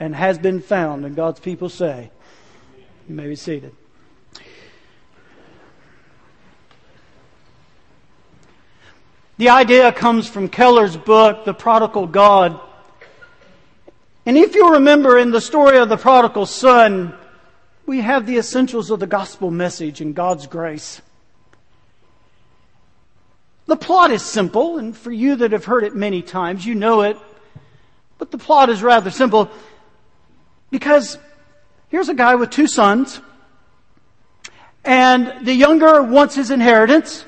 and 0.00 0.14
has 0.14 0.38
been 0.38 0.60
found. 0.60 1.04
And 1.04 1.14
God's 1.14 1.40
people 1.40 1.68
say, 1.68 2.10
You 3.08 3.14
may 3.14 3.28
be 3.28 3.36
seated. 3.36 3.74
The 9.38 9.50
idea 9.50 9.92
comes 9.92 10.28
from 10.28 10.48
Keller's 10.48 10.96
book, 10.96 11.44
The 11.44 11.54
Prodigal 11.54 12.08
God. 12.08 12.60
And 14.28 14.36
if 14.36 14.54
you 14.54 14.74
remember 14.74 15.16
in 15.16 15.30
the 15.30 15.40
story 15.40 15.78
of 15.78 15.88
the 15.88 15.96
prodigal 15.96 16.44
son, 16.44 17.14
we 17.86 18.02
have 18.02 18.26
the 18.26 18.36
essentials 18.36 18.90
of 18.90 19.00
the 19.00 19.06
gospel 19.06 19.50
message 19.50 20.02
and 20.02 20.14
God's 20.14 20.46
grace. 20.46 21.00
The 23.64 23.76
plot 23.76 24.10
is 24.10 24.22
simple, 24.22 24.76
and 24.76 24.94
for 24.94 25.10
you 25.10 25.36
that 25.36 25.52
have 25.52 25.64
heard 25.64 25.82
it 25.82 25.96
many 25.96 26.20
times, 26.20 26.66
you 26.66 26.74
know 26.74 27.00
it. 27.00 27.16
But 28.18 28.30
the 28.30 28.36
plot 28.36 28.68
is 28.68 28.82
rather 28.82 29.10
simple 29.10 29.50
because 30.70 31.16
here's 31.88 32.10
a 32.10 32.14
guy 32.14 32.34
with 32.34 32.50
two 32.50 32.66
sons, 32.66 33.22
and 34.84 35.46
the 35.46 35.54
younger 35.54 36.02
wants 36.02 36.34
his 36.34 36.50
inheritance. 36.50 37.24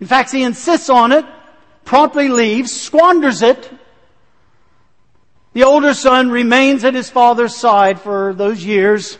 In 0.00 0.06
fact, 0.06 0.32
he 0.32 0.42
insists 0.42 0.90
on 0.90 1.12
it, 1.12 1.24
promptly 1.86 2.28
leaves, 2.28 2.78
squanders 2.78 3.40
it. 3.40 3.79
The 5.52 5.64
older 5.64 5.94
son 5.94 6.30
remains 6.30 6.84
at 6.84 6.94
his 6.94 7.10
father's 7.10 7.56
side 7.56 8.00
for 8.00 8.32
those 8.34 8.64
years 8.64 9.18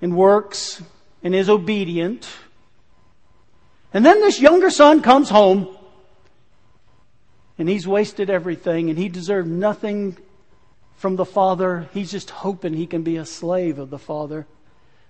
and 0.00 0.16
works 0.16 0.82
and 1.22 1.34
is 1.34 1.50
obedient. 1.50 2.28
And 3.92 4.06
then 4.06 4.20
this 4.20 4.40
younger 4.40 4.70
son 4.70 5.02
comes 5.02 5.28
home 5.28 5.76
and 7.58 7.68
he's 7.68 7.86
wasted 7.86 8.30
everything 8.30 8.88
and 8.88 8.98
he 8.98 9.10
deserved 9.10 9.48
nothing 9.48 10.16
from 10.96 11.16
the 11.16 11.26
father. 11.26 11.88
He's 11.92 12.10
just 12.10 12.30
hoping 12.30 12.72
he 12.72 12.86
can 12.86 13.02
be 13.02 13.18
a 13.18 13.26
slave 13.26 13.78
of 13.78 13.90
the 13.90 13.98
father. 13.98 14.46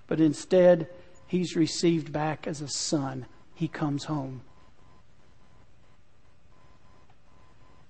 But 0.09 0.21
instead, 0.21 0.88
he's 1.29 1.55
received 1.55 2.12
back 2.12 2.49
as 2.49 2.61
a 2.61 2.69
son 2.69 3.26
he 3.55 3.69
comes 3.69 4.05
home. 4.05 4.43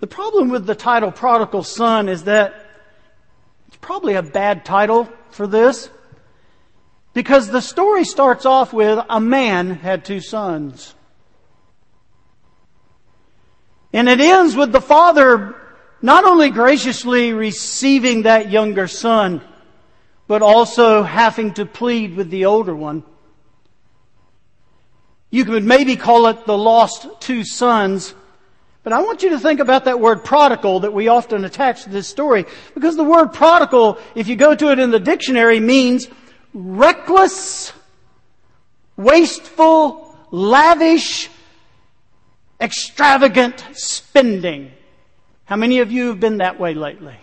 The 0.03 0.09
problem 0.09 0.49
with 0.49 0.67
the 0.67 0.75
title 0.75 1.13
Prodigal 1.13 1.63
Son 1.63 2.09
is 2.09 2.25
that 2.25 2.67
it's 3.69 3.77
probably 3.77 4.17
a 4.17 4.23
bad 4.23 4.65
title 4.65 5.09
for 5.31 5.47
this 5.47 5.89
because 7.15 7.49
the 7.49 7.61
story 7.61 8.05
starts 8.05 8.45
off 8.45 8.73
with 8.73 8.99
a 9.09 9.21
man 9.21 9.71
had 9.71 10.05
two 10.05 10.19
sons. 10.21 10.97
And 13.93 14.09
it 14.09 14.19
ends 14.19 14.57
with 14.57 14.73
the 14.73 14.81
father 14.81 15.55
not 16.03 16.25
only 16.25 16.51
graciously 16.51 17.33
receiving 17.33 18.23
that 18.23 18.51
younger 18.51 18.89
son, 18.89 19.41
but 20.27 20.43
also 20.43 21.05
having 21.05 21.55
to 21.55 21.65
plead 21.65 22.17
with 22.17 22.29
the 22.29 22.47
older 22.47 22.75
one 22.75 23.05
you 25.33 25.47
could 25.47 25.65
maybe 25.65 25.97
call 25.97 26.27
it 26.27 26.45
the 26.45 26.57
lost 26.57 27.07
two 27.21 27.43
sons. 27.43 28.15
But 28.83 28.93
I 28.93 29.01
want 29.01 29.23
you 29.23 29.31
to 29.31 29.39
think 29.39 29.61
about 29.61 29.85
that 29.85 30.01
word 30.01 30.25
prodigal 30.25 30.81
that 30.81 30.93
we 30.93 31.09
often 31.09 31.45
attach 31.45 31.85
to 31.85 31.91
this 31.91 32.09
story. 32.09 32.45
Because 32.75 32.97
the 32.97 33.05
word 33.05 33.33
prodigal, 33.33 33.99
if 34.15 34.27
you 34.27 34.35
go 34.35 34.55
to 34.55 34.73
it 34.73 34.79
in 34.79 34.91
the 34.91 34.99
dictionary, 34.99 35.61
means 35.61 36.09
reckless, 36.53 37.73
wasteful, 38.97 40.17
lavish, 40.33 41.31
extravagant 42.61 43.65
spending. 43.73 44.73
How 45.45 45.57
many 45.57 45.79
of 45.79 45.93
you 45.93 46.09
have 46.09 46.21
been 46.21 46.39
that 46.39 46.59
way 46.59 46.75
lately? 46.75 47.17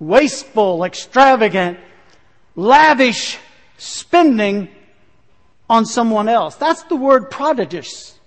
Wasteful, 0.00 0.82
extravagant, 0.84 1.78
lavish 2.56 3.38
spending 3.76 4.68
on 5.68 5.86
someone 5.86 6.28
else. 6.28 6.56
That's 6.56 6.82
the 6.84 6.96
word 6.96 7.30
prodigious. 7.30 8.18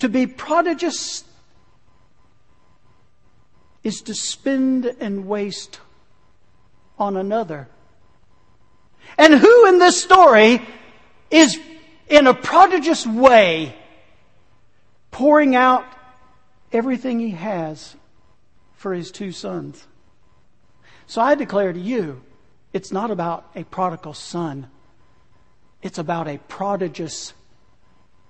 To 0.00 0.08
be 0.08 0.26
prodigious 0.26 1.24
is 3.82 4.00
to 4.02 4.14
spend 4.14 4.86
and 4.86 5.26
waste 5.26 5.80
on 6.98 7.16
another. 7.16 7.68
And 9.18 9.34
who 9.34 9.66
in 9.68 9.78
this 9.78 10.02
story 10.02 10.60
is 11.30 11.58
in 12.08 12.26
a 12.26 12.34
prodigious 12.34 13.06
way 13.06 13.76
pouring 15.10 15.54
out 15.54 15.84
everything 16.72 17.20
he 17.20 17.30
has 17.30 17.94
for 18.74 18.94
his 18.94 19.10
two 19.10 19.32
sons? 19.32 19.86
So 21.06 21.20
I 21.20 21.34
declare 21.34 21.72
to 21.72 21.78
you, 21.78 22.22
it's 22.72 22.90
not 22.90 23.10
about 23.10 23.46
a 23.54 23.64
prodigal 23.64 24.14
son. 24.14 24.68
It's 25.82 25.98
about 25.98 26.26
a 26.26 26.38
prodigious 26.48 27.34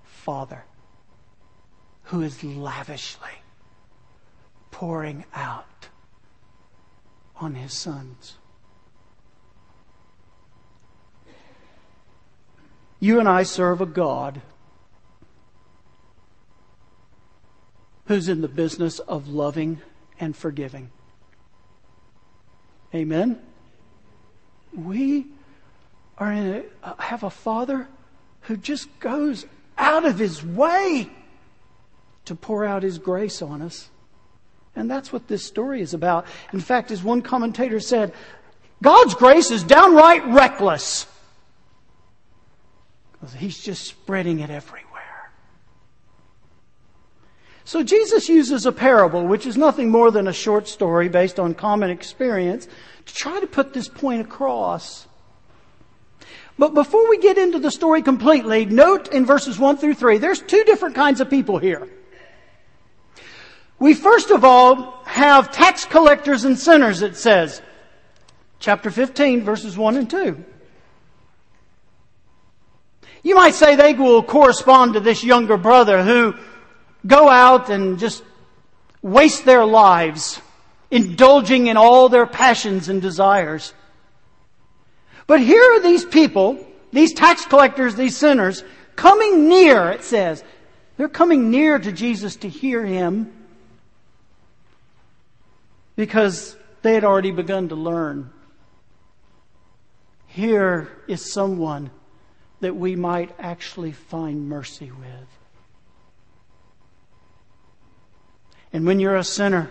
father 0.03 0.65
who 2.05 2.23
is 2.23 2.45
lavishly 2.45 3.31
pouring 4.71 5.25
out 5.35 5.89
on 7.37 7.55
his 7.55 7.73
sons. 7.73 8.37
You 13.01 13.21
and 13.21 13.29
I 13.29 13.43
serve 13.43 13.81
a 13.81 13.87
God 13.87 14.41
who's 18.07 18.29
in 18.29 18.41
the 18.41 18.49
business 18.49 18.99
of 18.99 19.29
loving 19.29 19.81
and 20.21 20.37
forgiving. 20.37 20.91
Amen? 22.95 23.41
We 24.75 25.27
are 26.19 26.33
in 26.33 26.65
a, 26.83 27.03
have 27.03 27.23
a 27.23 27.31
father 27.31 27.89
who 28.43 28.57
just 28.57 28.89
goes 29.01 29.47
out 29.77 30.05
of 30.05 30.19
his 30.19 30.45
way 30.45 31.11
to 32.25 32.35
pour 32.35 32.65
out 32.65 32.83
his 32.83 32.99
grace 32.99 33.43
on 33.43 33.63
us. 33.63 33.89
And 34.77 34.91
that's 34.91 35.13
what 35.13 35.29
this 35.29 35.45
story 35.45 35.81
is 35.81 35.95
about. 35.95 36.27
In 36.53 36.61
fact, 36.61 36.91
as 36.91 37.03
one 37.03 37.23
commentator 37.23 37.81
said, 37.81 38.13
God's 38.83 39.15
grace 39.15 39.51
is 39.51 39.63
downright 39.63 40.27
reckless. 40.27 41.07
Because 43.13 43.35
he's 43.35 43.59
just 43.59 43.87
spreading 43.87 44.41
it 44.41 44.51
everywhere. 44.51 44.85
So 47.65 47.83
Jesus 47.83 48.29
uses 48.29 48.67
a 48.67 48.73
parable, 48.73 49.27
which 49.27 49.47
is 49.47 49.57
nothing 49.57 49.91
more 49.91 50.11
than 50.11 50.29
a 50.29 50.33
short 50.33 50.69
story 50.69 51.09
based 51.09 51.39
on 51.39 51.55
common 51.55 51.89
experience, 51.89 52.69
to 53.07 53.15
try 53.15 53.41
to 53.41 53.47
put 53.47 53.73
this 53.73 53.89
point 53.89 54.21
across. 54.21 55.07
But 56.59 56.75
before 56.75 57.09
we 57.09 57.19
get 57.19 57.39
into 57.39 57.59
the 57.59 57.71
story 57.71 58.03
completely, 58.03 58.67
note 58.67 59.09
in 59.13 59.25
verses 59.25 59.59
1 59.59 59.79
through 59.79 59.95
3, 59.95 60.19
there's 60.19 60.41
two 60.41 60.63
different 60.65 60.95
kinds 60.95 61.21
of 61.21 61.31
people 61.31 61.59
here. 61.59 61.89
We 63.79 63.95
first 63.95 64.31
of 64.31 64.45
all 64.45 65.03
have 65.05 65.53
tax 65.53 65.85
collectors 65.85 66.45
and 66.45 66.59
sinners, 66.59 67.03
it 67.03 67.17
says. 67.17 67.61
Chapter 68.59 68.91
15, 68.91 69.43
verses 69.43 69.77
1 69.77 69.97
and 69.97 70.09
2. 70.09 70.45
You 73.23 73.35
might 73.35 73.55
say 73.55 73.75
they 73.75 73.95
will 73.95 74.23
correspond 74.23 74.95
to 74.95 75.01
this 75.01 75.25
younger 75.25 75.57
brother 75.57 76.03
who 76.03 76.35
go 77.07 77.29
out 77.29 77.71
and 77.71 77.99
just 77.99 78.23
waste 79.03 79.45
their 79.45 79.65
lives 79.65 80.41
indulging 80.91 81.67
in 81.67 81.77
all 81.77 82.09
their 82.09 82.27
passions 82.27 82.89
and 82.89 83.03
desires. 83.03 83.75
But 85.27 85.41
here 85.41 85.63
are 85.73 85.81
these 85.81 86.05
people, 86.05 86.65
these 86.93 87.13
tax 87.13 87.45
collectors, 87.47 87.97
these 87.97 88.17
sinners, 88.17 88.63
coming 88.95 89.49
near, 89.49 89.91
it 89.91 90.05
says. 90.05 90.45
They're 90.97 91.09
coming 91.09 91.51
near 91.51 91.79
to 91.79 91.91
Jesus 91.91 92.37
to 92.37 92.49
hear 92.49 92.85
him 92.85 93.33
because 95.97 96.57
they 96.83 96.95
had 96.95 97.05
already 97.05 97.31
begun 97.31 97.69
to 97.69 97.75
learn. 97.75 98.31
Here 100.27 100.89
is 101.07 101.33
someone 101.33 101.91
that 102.61 102.75
we 102.75 102.97
might 102.97 103.35
actually 103.39 103.93
find 103.93 104.49
mercy 104.49 104.91
with. 104.91 105.29
And 108.73 108.87
when 108.87 108.99
you're 108.99 109.17
a 109.17 109.25
sinner, 109.25 109.71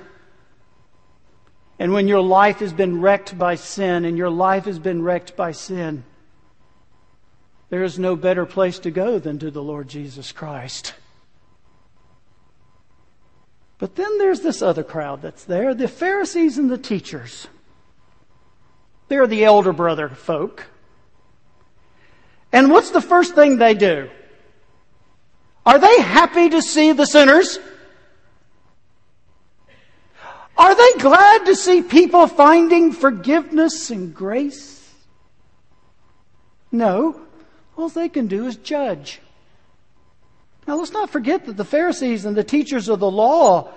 and 1.78 1.92
when 1.92 2.08
your 2.08 2.22
life 2.22 2.60
has 2.60 2.72
been 2.72 3.02
wrecked 3.02 3.38
by 3.38 3.56
sin, 3.56 4.06
and 4.06 4.18
your 4.18 4.30
life 4.30 4.66
has 4.66 4.80
been 4.80 5.02
wrecked 5.02 5.36
by 5.36 5.52
sin, 5.52 6.06
there 7.70 7.84
is 7.84 8.00
no 8.00 8.16
better 8.16 8.46
place 8.46 8.80
to 8.80 8.92
go 8.92 9.20
than 9.20 9.40
to 9.40 9.52
the 9.52 9.64
Lord 9.64 9.90
Jesus 9.90 10.32
Christ. 10.32 10.94
But 13.84 13.96
then 13.96 14.18
there's 14.18 14.40
this 14.40 14.62
other 14.62 14.82
crowd 14.82 15.22
that's 15.22 15.44
there 15.44 15.74
the 15.74 15.90
Pharisees 15.90 16.58
and 16.58 16.72
the 16.72 16.78
teachers. 16.78 17.48
They're 19.10 19.28
the 19.28 19.44
elder 19.44 19.74
brother 19.74 20.08
folk. 20.08 20.68
And 22.54 22.72
what's 22.72 22.92
the 22.92 23.02
first 23.02 23.36
thing 23.36 23.58
they 23.58 23.74
do? 23.74 24.10
Are 25.66 25.80
they 25.80 26.00
happy 26.00 26.48
to 26.52 26.62
see 26.62 26.94
the 26.94 27.06
sinners? 27.06 27.60
Are 30.58 30.76
they 30.76 31.00
glad 31.02 31.48
to 31.48 31.54
see 31.54 31.82
people 31.82 32.28
finding 32.28 32.94
forgiveness 32.94 33.90
and 33.90 34.16
grace? 34.16 34.94
No. 36.72 37.20
All 37.78 37.90
they 37.90 38.08
can 38.08 38.28
do 38.28 38.48
is 38.48 38.56
judge. 38.56 39.20
Now 40.68 40.78
let's 40.78 40.92
not 40.92 41.10
forget 41.10 41.46
that 41.46 41.58
the 41.58 41.66
Pharisees 41.66 42.26
and 42.26 42.36
the 42.36 42.44
teachers 42.44 42.90
of 42.90 43.00
the 43.00 43.12
law, 43.12 43.72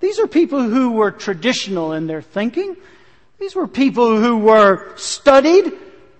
these 0.00 0.18
are 0.18 0.26
people 0.26 0.62
who 0.62 0.92
were 0.92 1.10
traditional 1.10 1.92
in 1.92 2.06
their 2.06 2.22
thinking. 2.22 2.76
These 3.38 3.54
were 3.54 3.68
people 3.68 4.20
who 4.20 4.38
were 4.38 4.96
studied, 4.96 5.72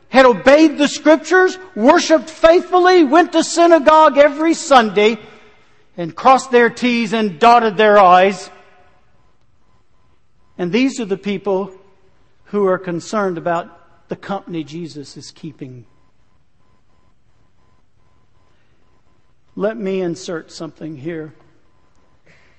had 0.09 0.26
obeyed 0.26 0.76
the 0.76 0.88
scriptures, 0.88 1.59
worshiped 1.75 2.28
faithfully, 2.28 3.04
went 3.04 3.33
to 3.33 3.42
synagogue 3.42 4.19
every 4.19 4.54
Sunday, 4.54 5.19
and 5.97 6.14
crossed 6.14 6.50
their 6.50 6.69
T's 6.71 7.12
and 7.12 7.38
dotted 7.38 7.76
their 7.76 7.99
I's. 7.99 8.50
And 10.59 10.73
these 10.73 11.00
are 11.00 11.04
the 11.04 11.16
people 11.16 11.75
who 12.47 12.66
are 12.66 12.78
concerned 12.78 13.38
about 13.38 14.09
the 14.09 14.16
company 14.16 14.62
Jesus 14.62 15.16
is 15.16 15.31
keeping. 15.31 15.87
Let 19.55 19.77
me 19.77 20.01
insert 20.01 20.51
something 20.51 20.97
here. 20.97 21.35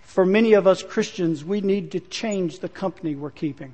For 0.02 0.26
many 0.26 0.54
of 0.54 0.68
us 0.68 0.84
Christians, 0.84 1.44
we 1.44 1.62
need 1.62 1.92
to 1.92 2.00
change 2.00 2.60
the 2.60 2.70
company 2.70 3.16
we're 3.16 3.32
keeping. 3.32 3.74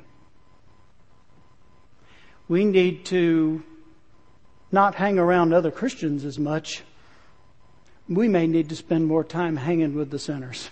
We 2.47 2.63
need 2.63 3.05
to 3.07 3.63
not 4.71 4.95
hang 4.95 5.19
around 5.19 5.53
other 5.53 5.71
Christians 5.71 6.23
as 6.23 6.39
much. 6.39 6.83
We 8.07 8.27
may 8.27 8.47
need 8.47 8.69
to 8.69 8.75
spend 8.75 9.05
more 9.05 9.23
time 9.23 9.57
hanging 9.57 9.95
with 9.95 10.11
the 10.11 10.19
sinners 10.19 10.69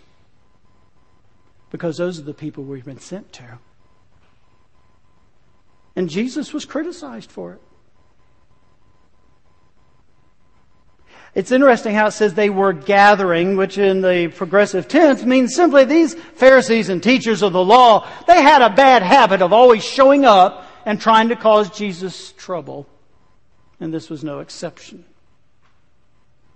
because 1.69 1.97
those 1.97 2.17
are 2.17 2.23
the 2.23 2.33
people 2.33 2.63
we've 2.63 2.85
been 2.85 2.99
sent 2.99 3.33
to. 3.33 3.59
And 5.95 6.09
Jesus 6.09 6.53
was 6.53 6.63
criticized 6.63 7.31
for 7.31 7.53
it. 7.53 7.61
It's 11.35 11.51
interesting 11.51 11.93
how 11.93 12.07
it 12.07 12.11
says 12.11 12.33
they 12.33 12.49
were 12.49 12.73
gathering, 12.73 13.57
which 13.57 13.77
in 13.77 14.01
the 14.01 14.33
progressive 14.35 14.87
tense 14.87 15.23
means 15.23 15.55
simply 15.55 15.85
these 15.85 16.15
Pharisees 16.15 16.89
and 16.89 17.01
teachers 17.01 17.41
of 17.41 17.53
the 17.53 17.63
law, 17.63 18.07
they 18.27 18.41
had 18.41 18.61
a 18.61 18.69
bad 18.69 19.03
habit 19.03 19.41
of 19.41 19.53
always 19.53 19.83
showing 19.83 20.25
up 20.25 20.65
and 20.85 20.99
trying 20.99 21.29
to 21.29 21.35
cause 21.35 21.69
Jesus 21.69 22.31
trouble. 22.33 22.87
And 23.79 23.93
this 23.93 24.09
was 24.09 24.23
no 24.23 24.39
exception. 24.39 25.05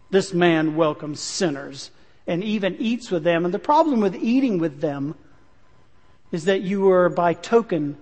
This 0.09 0.33
man 0.33 0.75
welcomes 0.75 1.19
sinners 1.19 1.91
and 2.25 2.43
even 2.43 2.75
eats 2.77 3.11
with 3.11 3.23
them. 3.23 3.45
And 3.45 3.53
the 3.53 3.59
problem 3.59 3.99
with 3.99 4.15
eating 4.15 4.57
with 4.57 4.81
them 4.81 5.15
is 6.31 6.45
that 6.45 6.61
you 6.61 6.89
are 6.89 7.09
by 7.09 7.33
token 7.33 7.97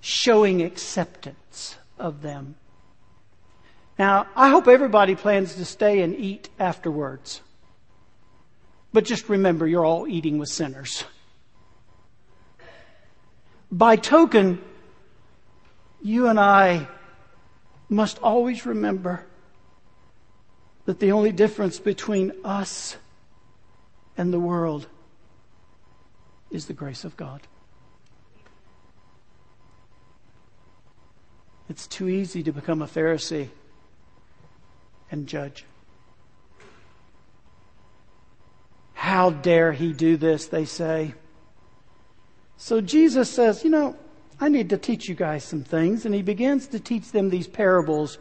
showing 0.00 0.62
acceptance 0.62 1.76
of 1.98 2.22
them. 2.22 2.54
Now, 4.00 4.28
I 4.34 4.48
hope 4.48 4.66
everybody 4.66 5.14
plans 5.14 5.56
to 5.56 5.64
stay 5.66 6.00
and 6.00 6.16
eat 6.16 6.48
afterwards. 6.58 7.42
But 8.94 9.04
just 9.04 9.28
remember, 9.28 9.66
you're 9.66 9.84
all 9.84 10.08
eating 10.08 10.38
with 10.38 10.48
sinners. 10.48 11.04
By 13.70 13.96
token, 13.96 14.58
you 16.00 16.28
and 16.28 16.40
I 16.40 16.88
must 17.90 18.18
always 18.22 18.64
remember 18.64 19.26
that 20.86 20.98
the 20.98 21.12
only 21.12 21.30
difference 21.30 21.78
between 21.78 22.32
us 22.42 22.96
and 24.16 24.32
the 24.32 24.40
world 24.40 24.86
is 26.50 26.64
the 26.64 26.72
grace 26.72 27.04
of 27.04 27.18
God. 27.18 27.42
It's 31.68 31.86
too 31.86 32.08
easy 32.08 32.42
to 32.44 32.50
become 32.50 32.80
a 32.80 32.86
Pharisee 32.86 33.50
and 35.10 35.26
judge. 35.26 35.64
How 38.94 39.30
dare 39.30 39.72
he 39.72 39.92
do 39.92 40.16
this, 40.16 40.46
they 40.46 40.64
say. 40.64 41.14
So 42.56 42.80
Jesus 42.80 43.30
says, 43.30 43.64
You 43.64 43.70
know, 43.70 43.96
I 44.40 44.48
need 44.48 44.68
to 44.70 44.78
teach 44.78 45.08
you 45.08 45.14
guys 45.14 45.42
some 45.44 45.64
things. 45.64 46.04
And 46.04 46.14
he 46.14 46.22
begins 46.22 46.68
to 46.68 46.80
teach 46.80 47.10
them 47.10 47.30
these 47.30 47.46
parables. 47.46 48.18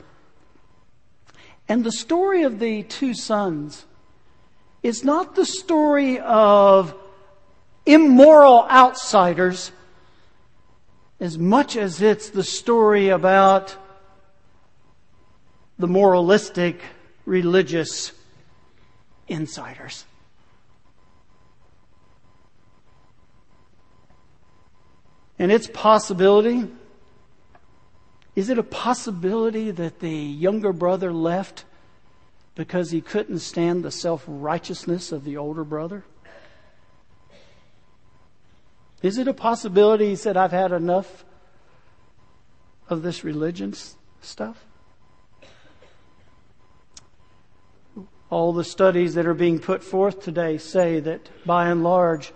And 1.67 1.84
the 1.84 1.91
story 1.91 2.43
of 2.43 2.60
the 2.60 2.84
two 2.84 3.13
sons 3.13 3.86
is 4.82 5.04
not 5.04 5.36
the 5.36 5.45
story 5.45 6.19
of 6.19 6.95
immoral 7.86 8.65
outsiders 8.69 9.71
as 11.19 11.38
much 11.38 11.75
as 11.75 12.02
it's 12.02 12.30
the 12.30 12.43
story 12.43 13.10
about 13.10 13.75
the 15.80 15.88
moralistic, 15.88 16.82
religious 17.26 18.12
insiders. 19.28 20.06
And 25.39 25.52
its 25.52 25.68
possibility 25.68 26.68
is 28.36 28.50
it 28.50 28.58
a 28.58 28.63
possibility 28.63 29.70
that 29.72 30.00
the 30.00 30.10
younger 30.10 30.72
brother 30.72 31.12
left 31.12 31.65
because 32.56 32.89
he 32.92 33.02
couldn't 33.02 33.39
stand 33.39 33.84
the 33.84 33.92
self 33.92 34.24
righteousness 34.28 35.12
of 35.12 35.26
the 35.26 35.36
older 35.36 35.65
brother? 35.65 36.06
Is 39.02 39.18
it 39.18 39.28
a 39.28 39.34
possibility 39.34 40.10
he 40.10 40.15
said, 40.15 40.38
I've 40.38 40.52
had 40.52 40.72
enough 40.72 41.26
of 42.89 43.02
this 43.02 43.26
religion 43.26 43.74
stuff? 44.22 44.65
All 48.30 48.54
the 48.54 48.63
studies 48.63 49.15
that 49.15 49.26
are 49.26 49.34
being 49.34 49.60
put 49.60 49.84
forth 49.84 50.22
today 50.22 50.58
say 50.58 51.00
that 51.00 51.30
by 51.46 51.70
and 51.70 51.84
large, 51.84 52.32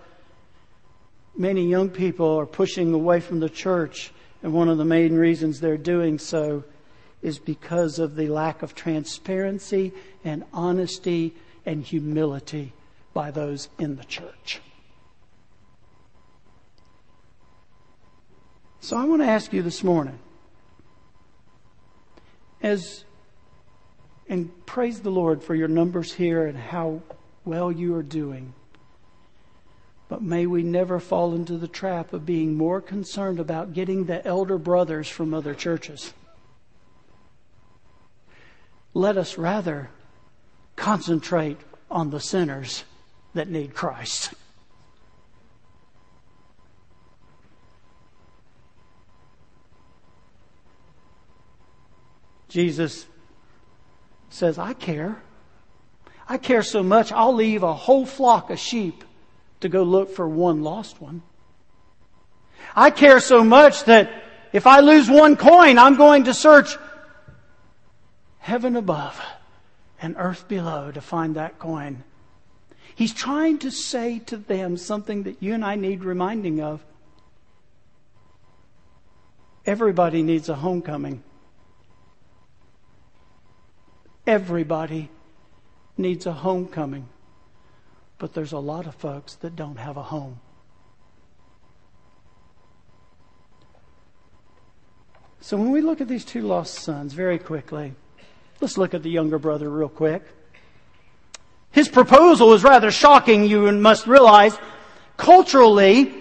many 1.36 1.68
young 1.68 1.90
people 1.90 2.38
are 2.38 2.46
pushing 2.46 2.92
away 2.92 3.20
from 3.20 3.40
the 3.40 3.48
church, 3.48 4.12
and 4.42 4.52
one 4.52 4.68
of 4.68 4.78
the 4.78 4.84
main 4.84 5.14
reasons 5.14 5.60
they're 5.60 5.76
doing 5.76 6.18
so 6.18 6.64
is 7.22 7.38
because 7.38 7.98
of 7.98 8.16
the 8.16 8.28
lack 8.28 8.62
of 8.62 8.74
transparency 8.74 9.92
and 10.24 10.44
honesty 10.52 11.34
and 11.64 11.84
humility 11.84 12.72
by 13.14 13.30
those 13.30 13.68
in 13.78 13.96
the 13.96 14.04
church. 14.04 14.60
So 18.80 18.98
I 18.98 19.04
want 19.04 19.22
to 19.22 19.28
ask 19.28 19.52
you 19.52 19.62
this 19.62 19.82
morning, 19.82 20.18
as 22.62 23.04
and 24.28 24.66
praise 24.66 25.00
the 25.00 25.10
Lord 25.10 25.42
for 25.42 25.54
your 25.54 25.68
numbers 25.68 26.12
here 26.14 26.46
and 26.46 26.56
how 26.56 27.02
well 27.44 27.70
you 27.70 27.94
are 27.94 28.02
doing. 28.02 28.54
But 30.08 30.22
may 30.22 30.46
we 30.46 30.62
never 30.62 31.00
fall 31.00 31.34
into 31.34 31.56
the 31.56 31.68
trap 31.68 32.12
of 32.12 32.26
being 32.26 32.54
more 32.54 32.80
concerned 32.80 33.40
about 33.40 33.72
getting 33.72 34.04
the 34.04 34.24
elder 34.26 34.58
brothers 34.58 35.08
from 35.08 35.34
other 35.34 35.54
churches. 35.54 36.12
Let 38.92 39.16
us 39.16 39.36
rather 39.36 39.90
concentrate 40.76 41.58
on 41.90 42.10
the 42.10 42.20
sinners 42.20 42.84
that 43.34 43.48
need 43.48 43.74
Christ. 43.74 44.34
Jesus 52.48 53.06
says, 54.34 54.58
I 54.58 54.72
care. 54.72 55.22
I 56.28 56.38
care 56.38 56.62
so 56.62 56.82
much, 56.82 57.12
I'll 57.12 57.34
leave 57.34 57.62
a 57.62 57.74
whole 57.74 58.06
flock 58.06 58.50
of 58.50 58.58
sheep 58.58 59.04
to 59.60 59.68
go 59.68 59.82
look 59.82 60.10
for 60.10 60.28
one 60.28 60.62
lost 60.62 61.00
one. 61.00 61.22
I 62.74 62.90
care 62.90 63.20
so 63.20 63.44
much 63.44 63.84
that 63.84 64.10
if 64.52 64.66
I 64.66 64.80
lose 64.80 65.08
one 65.08 65.36
coin, 65.36 65.78
I'm 65.78 65.96
going 65.96 66.24
to 66.24 66.34
search 66.34 66.76
heaven 68.38 68.76
above 68.76 69.20
and 70.00 70.16
earth 70.18 70.48
below 70.48 70.90
to 70.90 71.00
find 71.00 71.36
that 71.36 71.58
coin. 71.58 72.02
He's 72.94 73.14
trying 73.14 73.58
to 73.58 73.70
say 73.70 74.18
to 74.20 74.36
them 74.36 74.76
something 74.76 75.24
that 75.24 75.42
you 75.42 75.54
and 75.54 75.64
I 75.64 75.76
need 75.76 76.04
reminding 76.04 76.60
of. 76.60 76.84
Everybody 79.66 80.22
needs 80.22 80.48
a 80.48 80.54
homecoming. 80.54 81.22
Everybody 84.26 85.10
needs 85.96 86.26
a 86.26 86.32
homecoming. 86.32 87.08
But 88.18 88.32
there's 88.34 88.52
a 88.52 88.58
lot 88.58 88.86
of 88.86 88.94
folks 88.94 89.34
that 89.36 89.56
don't 89.56 89.76
have 89.76 89.96
a 89.96 90.02
home. 90.02 90.40
So 95.40 95.58
when 95.58 95.70
we 95.72 95.82
look 95.82 96.00
at 96.00 96.08
these 96.08 96.24
two 96.24 96.40
lost 96.40 96.74
sons 96.74 97.12
very 97.12 97.38
quickly, 97.38 97.92
let's 98.62 98.78
look 98.78 98.94
at 98.94 99.02
the 99.02 99.10
younger 99.10 99.38
brother 99.38 99.68
real 99.68 99.90
quick. 99.90 100.22
His 101.70 101.88
proposal 101.88 102.54
is 102.54 102.64
rather 102.64 102.90
shocking, 102.90 103.44
you 103.44 103.70
must 103.72 104.06
realize. 104.06 104.56
Culturally, 105.18 106.14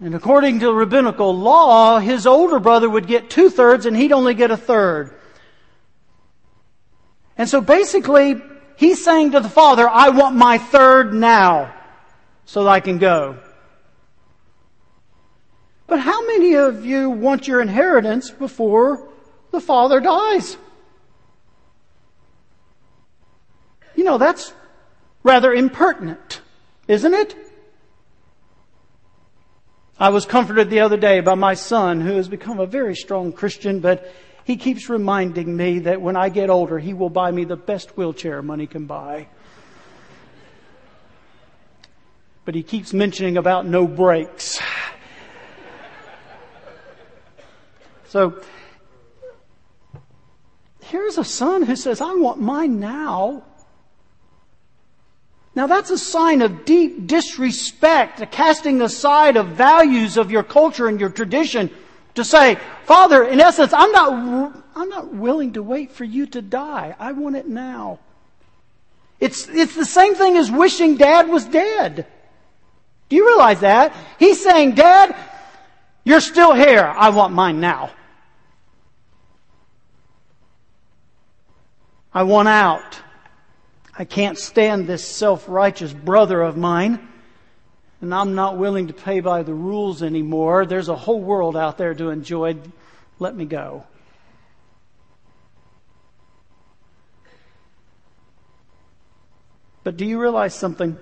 and 0.00 0.14
according 0.14 0.60
to 0.60 0.72
rabbinical 0.72 1.36
law, 1.36 1.98
his 1.98 2.26
older 2.26 2.58
brother 2.58 2.88
would 2.88 3.06
get 3.06 3.28
two 3.28 3.50
thirds 3.50 3.86
and 3.86 3.96
he'd 3.96 4.12
only 4.12 4.34
get 4.34 4.50
a 4.50 4.56
third. 4.56 5.14
And 7.36 7.48
so 7.48 7.60
basically, 7.60 8.40
he's 8.76 9.04
saying 9.04 9.32
to 9.32 9.40
the 9.40 9.48
father, 9.48 9.88
I 9.88 10.10
want 10.10 10.36
my 10.36 10.58
third 10.58 11.12
now 11.12 11.74
so 12.44 12.64
that 12.64 12.70
I 12.70 12.80
can 12.80 12.98
go. 12.98 13.38
But 15.86 16.00
how 16.00 16.26
many 16.26 16.54
of 16.54 16.84
you 16.84 17.10
want 17.10 17.46
your 17.46 17.60
inheritance 17.60 18.30
before 18.30 19.08
the 19.50 19.60
father 19.60 20.00
dies? 20.00 20.56
You 23.94 24.04
know, 24.04 24.18
that's 24.18 24.52
rather 25.22 25.52
impertinent, 25.52 26.40
isn't 26.88 27.14
it? 27.14 27.36
I 29.98 30.08
was 30.08 30.26
comforted 30.26 30.70
the 30.70 30.80
other 30.80 30.96
day 30.96 31.20
by 31.20 31.34
my 31.34 31.54
son, 31.54 32.00
who 32.00 32.16
has 32.16 32.28
become 32.28 32.58
a 32.58 32.66
very 32.66 32.96
strong 32.96 33.32
Christian, 33.32 33.78
but 33.78 34.12
he 34.44 34.56
keeps 34.56 34.90
reminding 34.90 35.56
me 35.56 35.80
that 35.80 36.00
when 36.00 36.16
I 36.16 36.28
get 36.28 36.50
older, 36.50 36.78
he 36.78 36.92
will 36.92 37.08
buy 37.08 37.30
me 37.30 37.44
the 37.44 37.56
best 37.56 37.96
wheelchair 37.96 38.42
money 38.42 38.66
can 38.66 38.84
buy. 38.84 39.26
But 42.44 42.54
he 42.54 42.62
keeps 42.62 42.92
mentioning 42.92 43.38
about 43.38 43.66
no 43.66 43.86
brakes. 43.86 44.60
So, 48.08 48.38
here's 50.82 51.16
a 51.16 51.24
son 51.24 51.62
who 51.62 51.74
says, 51.74 52.02
I 52.02 52.14
want 52.14 52.38
mine 52.38 52.78
now. 52.78 53.44
Now 55.56 55.66
that's 55.66 55.90
a 55.90 55.98
sign 55.98 56.42
of 56.42 56.64
deep 56.64 57.06
disrespect, 57.06 58.20
a 58.20 58.26
casting 58.26 58.82
aside 58.82 59.36
of 59.36 59.48
values 59.48 60.16
of 60.16 60.30
your 60.30 60.42
culture 60.42 60.86
and 60.86 61.00
your 61.00 61.10
tradition 61.10 61.70
to 62.14 62.24
say, 62.24 62.58
Father, 62.84 63.24
in 63.24 63.40
essence, 63.40 63.72
I'm 63.72 63.92
not, 63.92 64.64
I'm 64.74 64.88
not 64.88 65.12
willing 65.12 65.54
to 65.54 65.62
wait 65.62 65.90
for 65.90 66.04
you 66.04 66.26
to 66.26 66.42
die. 66.42 66.94
I 66.98 67.12
want 67.12 67.36
it 67.36 67.48
now. 67.48 67.98
It's, 69.20 69.48
it's 69.48 69.74
the 69.74 69.84
same 69.84 70.14
thing 70.14 70.36
as 70.36 70.50
wishing 70.50 70.96
dad 70.96 71.28
was 71.28 71.44
dead. 71.44 72.06
Do 73.08 73.16
you 73.16 73.26
realize 73.26 73.60
that? 73.60 73.94
He's 74.18 74.42
saying, 74.42 74.74
Dad, 74.74 75.14
you're 76.04 76.20
still 76.20 76.54
here. 76.54 76.84
I 76.84 77.10
want 77.10 77.32
mine 77.32 77.60
now. 77.60 77.90
I 82.12 82.22
want 82.22 82.48
out. 82.48 83.00
I 83.96 84.04
can't 84.04 84.38
stand 84.38 84.86
this 84.86 85.04
self-righteous 85.06 85.92
brother 85.92 86.40
of 86.42 86.56
mine. 86.56 87.08
And 88.04 88.14
I'm 88.14 88.34
not 88.34 88.58
willing 88.58 88.88
to 88.88 88.92
pay 88.92 89.20
by 89.20 89.44
the 89.44 89.54
rules 89.54 90.02
anymore. 90.02 90.66
There's 90.66 90.90
a 90.90 90.94
whole 90.94 91.22
world 91.22 91.56
out 91.56 91.78
there 91.78 91.94
to 91.94 92.10
enjoy. 92.10 92.58
Let 93.18 93.34
me 93.34 93.46
go. 93.46 93.86
But 99.84 99.96
do 99.96 100.04
you 100.04 100.20
realize 100.20 100.54
something? 100.54 100.98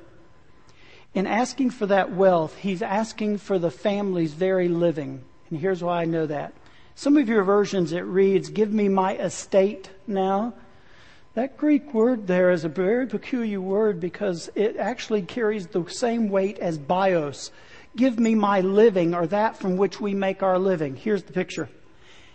In 1.13 1.27
asking 1.27 1.71
for 1.71 1.87
that 1.87 2.13
wealth, 2.13 2.57
he's 2.59 2.83
asking 2.83 3.39
for 3.39 3.59
the 3.59 3.73
family's 3.73 4.35
very 4.35 4.69
living. 4.69 5.25
And 5.51 5.59
here's 5.59 5.83
why 5.83 6.03
I 6.03 6.05
know 6.05 6.27
that. 6.27 6.55
Some 6.95 7.17
of 7.17 7.29
your 7.29 7.43
versions 7.43 7.91
it 7.91 8.03
reads, 8.03 8.49
Give 8.49 8.73
me 8.73 8.89
my 8.89 9.17
estate 9.17 9.91
now. 10.07 10.55
That 11.35 11.57
Greek 11.57 11.95
word 11.95 12.27
there 12.27 12.51
is 12.51 12.65
a 12.65 12.69
very 12.69 13.07
peculiar 13.07 13.61
word 13.61 14.01
because 14.01 14.51
it 14.55 14.77
actually 14.77 15.23
carries 15.23 15.67
the 15.67 15.87
same 15.89 16.29
weight 16.29 16.59
as 16.59 16.77
bios. 16.77 17.51
Give 17.97 18.19
me 18.19 18.35
my 18.35 18.61
living 18.61 19.15
or 19.15 19.27
that 19.29 19.57
from 19.57 19.79
which 19.79 19.99
we 19.99 20.13
make 20.13 20.43
our 20.43 20.59
living. 20.59 20.95
Here's 20.95 21.23
the 21.23 21.33
picture. 21.33 21.71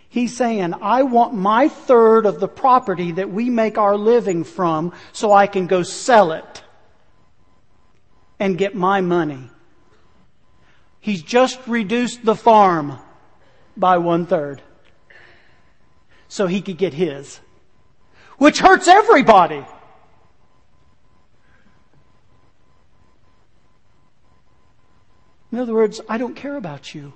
He's 0.08 0.36
saying, 0.36 0.74
I 0.80 1.02
want 1.02 1.34
my 1.34 1.68
third 1.68 2.26
of 2.26 2.40
the 2.40 2.48
property 2.48 3.12
that 3.12 3.30
we 3.30 3.50
make 3.50 3.78
our 3.78 3.96
living 3.96 4.42
from 4.42 4.92
so 5.12 5.32
I 5.32 5.46
can 5.46 5.66
go 5.66 5.82
sell 5.84 6.32
it 6.32 6.64
and 8.40 8.58
get 8.58 8.74
my 8.74 9.00
money. 9.00 9.50
He's 10.98 11.22
just 11.22 11.60
reduced 11.68 12.24
the 12.24 12.34
farm 12.34 12.98
by 13.76 13.98
one 13.98 14.26
third 14.26 14.60
so 16.26 16.46
he 16.46 16.60
could 16.62 16.78
get 16.78 16.94
his 16.94 17.40
which 18.38 18.60
hurts 18.60 18.88
everybody. 18.88 19.64
In 25.50 25.58
other 25.58 25.74
words, 25.74 26.00
I 26.08 26.18
don't 26.18 26.34
care 26.34 26.56
about 26.56 26.94
you. 26.94 27.14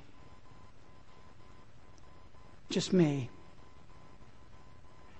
Just 2.71 2.93
me. 2.93 3.29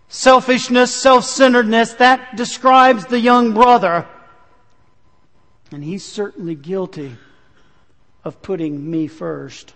Selfishness, 0.09 0.95
self-centeredness, 0.95 1.95
that 1.95 2.37
describes 2.37 3.07
the 3.07 3.21
young 3.21 3.53
brother. 3.53 4.07
And 5.71 5.85
he's 5.85 6.05
certainly 6.05 6.55
guilty 6.55 7.17
of 8.25 8.43
putting 8.43 8.91
me 8.91 9.07
first 9.07 9.75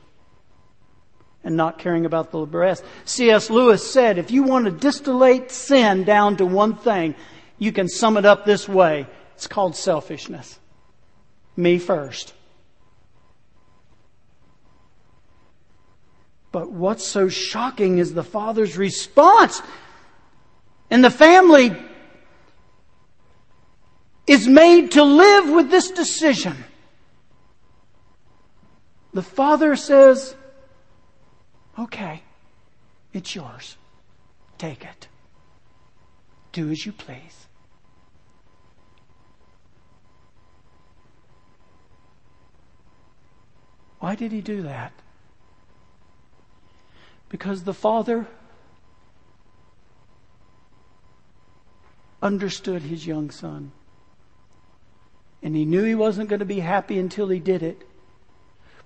and 1.47 1.57
not 1.57 1.79
caring 1.79 2.05
about 2.05 2.33
the 2.33 2.45
rest. 2.45 2.85
C.S. 3.05 3.51
Lewis 3.51 3.89
said, 3.89 4.19
if 4.19 4.33
you 4.33 4.43
want 4.43 4.65
to 4.65 4.73
distillate 4.73 5.53
sin 5.53 6.03
down 6.03 6.37
to 6.39 6.45
one 6.45 6.75
thing, 6.75 7.15
you 7.57 7.71
can 7.71 7.89
sum 7.89 8.17
it 8.17 8.27
up 8.27 8.45
this 8.45 8.69
way. 8.69 9.07
It's 9.37 9.47
called 9.47 9.77
selfishness. 9.77 10.59
Me 11.57 11.79
first. 11.79 12.35
But 16.51 16.73
what's 16.73 17.07
so 17.07 17.29
shocking 17.29 17.99
is 17.99 18.13
the 18.13 18.25
father's 18.25 18.77
response. 18.77 19.63
And 20.91 21.05
the 21.05 21.11
family 21.11 21.77
is 24.27 24.49
made 24.49 24.91
to 24.93 25.05
live 25.05 25.49
with 25.49 25.71
this 25.71 25.93
decision. 25.93 26.57
The 29.15 29.23
father 29.23 29.77
says, 29.77 30.35
Okay, 31.79 32.23
it's 33.13 33.35
yours. 33.35 33.77
Take 34.59 34.85
it. 34.85 35.09
Do 36.53 36.71
as 36.71 36.87
you 36.87 36.93
please. 36.93 37.47
Why 43.99 44.15
did 44.15 44.33
he 44.33 44.41
do 44.41 44.63
that? 44.63 44.93
Because 47.29 47.65
the 47.65 47.75
father 47.75 48.27
understood 52.23 52.83
his 52.83 53.07
young 53.07 53.31
son. 53.31 53.73
And 55.43 55.55
he 55.55 55.65
knew 55.65 55.83
he 55.83 55.95
wasn't 55.95 56.29
going 56.29 56.41
to 56.41 56.47
be 56.47 56.61
happy 56.61 56.99
until 56.99 57.29
he 57.29 57.39
did 57.39 57.63
it. 57.63 57.87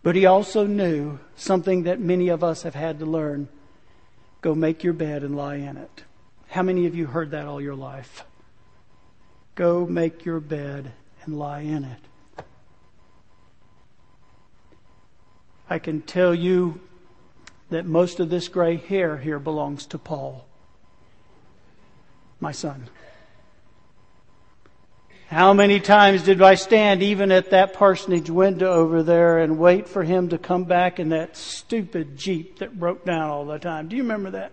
But 0.02 0.16
he 0.16 0.24
also 0.26 0.66
knew 0.66 1.18
something 1.36 1.82
that 1.82 2.00
many 2.00 2.28
of 2.28 2.42
us 2.42 2.62
have 2.62 2.74
had 2.74 2.98
to 3.00 3.06
learn 3.06 3.48
go 4.40 4.54
make 4.54 4.82
your 4.82 4.94
bed 4.94 5.22
and 5.22 5.36
lie 5.36 5.56
in 5.56 5.76
it. 5.76 6.04
How 6.48 6.62
many 6.62 6.86
of 6.86 6.94
you 6.94 7.06
heard 7.06 7.32
that 7.32 7.46
all 7.46 7.60
your 7.60 7.74
life? 7.74 8.24
Go 9.54 9.86
make 9.86 10.24
your 10.24 10.40
bed 10.40 10.92
and 11.24 11.38
lie 11.38 11.60
in 11.60 11.84
it. 11.84 12.44
I 15.68 15.78
can 15.78 16.00
tell 16.00 16.34
you 16.34 16.80
that 17.68 17.86
most 17.86 18.18
of 18.18 18.30
this 18.30 18.48
gray 18.48 18.76
hair 18.76 19.18
here 19.18 19.38
belongs 19.38 19.86
to 19.86 19.98
Paul, 19.98 20.46
my 22.40 22.50
son. 22.50 22.88
How 25.30 25.52
many 25.52 25.78
times 25.78 26.24
did 26.24 26.42
I 26.42 26.56
stand 26.56 27.04
even 27.04 27.30
at 27.30 27.50
that 27.50 27.74
parsonage 27.74 28.28
window 28.28 28.72
over 28.72 29.04
there 29.04 29.38
and 29.38 29.60
wait 29.60 29.88
for 29.88 30.02
him 30.02 30.30
to 30.30 30.38
come 30.38 30.64
back 30.64 30.98
in 30.98 31.10
that 31.10 31.36
stupid 31.36 32.16
Jeep 32.16 32.58
that 32.58 32.76
broke 32.76 33.04
down 33.04 33.30
all 33.30 33.44
the 33.44 33.60
time? 33.60 33.86
Do 33.86 33.94
you 33.94 34.02
remember 34.02 34.32
that? 34.32 34.50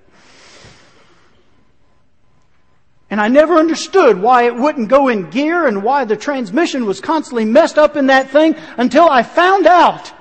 And 3.09 3.19
I 3.19 3.27
never 3.27 3.55
understood 3.55 4.21
why 4.21 4.43
it 4.43 4.55
wouldn't 4.55 4.87
go 4.87 5.07
in 5.07 5.31
gear 5.31 5.65
and 5.65 5.81
why 5.81 6.05
the 6.05 6.15
transmission 6.15 6.85
was 6.85 7.01
constantly 7.01 7.45
messed 7.45 7.79
up 7.79 7.95
in 7.95 8.05
that 8.07 8.29
thing 8.29 8.55
until 8.77 9.09
I 9.09 9.23
found 9.23 9.65
out 9.65 10.13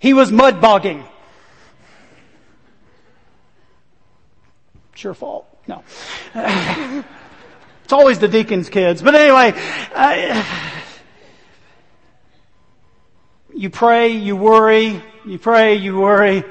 he 0.00 0.12
was 0.12 0.32
mud 0.32 0.60
bogging. 0.60 1.04
It's 4.92 5.04
your 5.04 5.14
fault. 5.14 5.46
No. 5.68 5.84
it's 7.88 7.94
always 7.94 8.18
the 8.18 8.28
deacon's 8.28 8.68
kids. 8.68 9.00
But 9.00 9.14
anyway, 9.14 9.58
uh, 9.94 10.44
you 13.54 13.70
pray, 13.70 14.08
you 14.08 14.36
worry, 14.36 15.02
you 15.24 15.38
pray, 15.38 15.76
you 15.76 15.98
worry. 15.98 16.44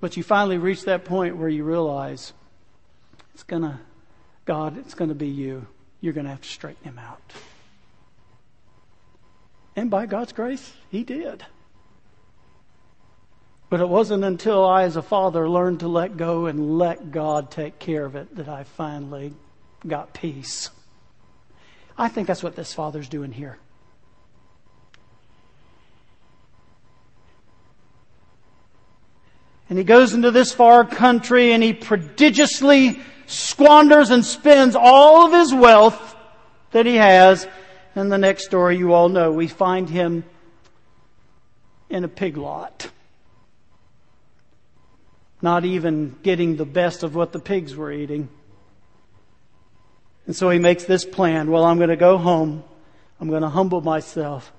But 0.00 0.16
you 0.16 0.22
finally 0.22 0.56
reach 0.56 0.86
that 0.86 1.04
point 1.04 1.36
where 1.36 1.50
you 1.50 1.62
realize 1.62 2.32
it's 3.34 3.42
gonna, 3.42 3.82
God, 4.46 4.78
it's 4.78 4.94
gonna 4.94 5.14
be 5.14 5.28
you. 5.28 5.66
You're 6.00 6.14
gonna 6.14 6.30
have 6.30 6.40
to 6.40 6.48
straighten 6.48 6.84
him 6.84 6.98
out. 6.98 7.34
And 9.76 9.90
by 9.90 10.06
God's 10.06 10.32
grace, 10.32 10.72
he 10.88 11.04
did. 11.04 11.44
But 13.70 13.80
it 13.80 13.88
wasn't 13.88 14.24
until 14.24 14.64
I, 14.64 14.84
as 14.84 14.96
a 14.96 15.02
father, 15.02 15.48
learned 15.48 15.80
to 15.80 15.88
let 15.88 16.16
go 16.16 16.46
and 16.46 16.78
let 16.78 17.10
God 17.10 17.50
take 17.50 17.78
care 17.78 18.04
of 18.04 18.14
it 18.14 18.36
that 18.36 18.48
I 18.48 18.64
finally 18.64 19.32
got 19.86 20.12
peace. 20.14 20.70
I 21.96 22.08
think 22.08 22.26
that's 22.26 22.42
what 22.42 22.56
this 22.56 22.72
father's 22.72 23.08
doing 23.08 23.32
here. 23.32 23.58
And 29.68 29.78
he 29.78 29.84
goes 29.84 30.12
into 30.12 30.30
this 30.30 30.52
far 30.52 30.84
country 30.84 31.52
and 31.52 31.62
he 31.62 31.72
prodigiously 31.72 33.00
squanders 33.26 34.10
and 34.10 34.24
spends 34.24 34.76
all 34.76 35.26
of 35.26 35.32
his 35.32 35.54
wealth 35.54 36.16
that 36.72 36.86
he 36.86 36.96
has. 36.96 37.48
And 37.94 38.12
the 38.12 38.18
next 38.18 38.44
story 38.44 38.76
you 38.76 38.92
all 38.92 39.08
know, 39.08 39.32
we 39.32 39.48
find 39.48 39.88
him 39.88 40.24
in 41.88 42.04
a 42.04 42.08
pig 42.08 42.36
lot. 42.36 42.90
Not 45.44 45.66
even 45.66 46.16
getting 46.22 46.56
the 46.56 46.64
best 46.64 47.02
of 47.02 47.14
what 47.14 47.32
the 47.32 47.38
pigs 47.38 47.76
were 47.76 47.92
eating. 47.92 48.30
And 50.24 50.34
so 50.34 50.48
he 50.48 50.58
makes 50.58 50.84
this 50.84 51.04
plan. 51.04 51.50
Well, 51.50 51.64
I'm 51.64 51.76
going 51.76 51.90
to 51.90 51.96
go 51.96 52.16
home. 52.16 52.64
I'm 53.20 53.28
going 53.28 53.42
to 53.42 53.50
humble 53.50 53.82
myself. 53.82 54.50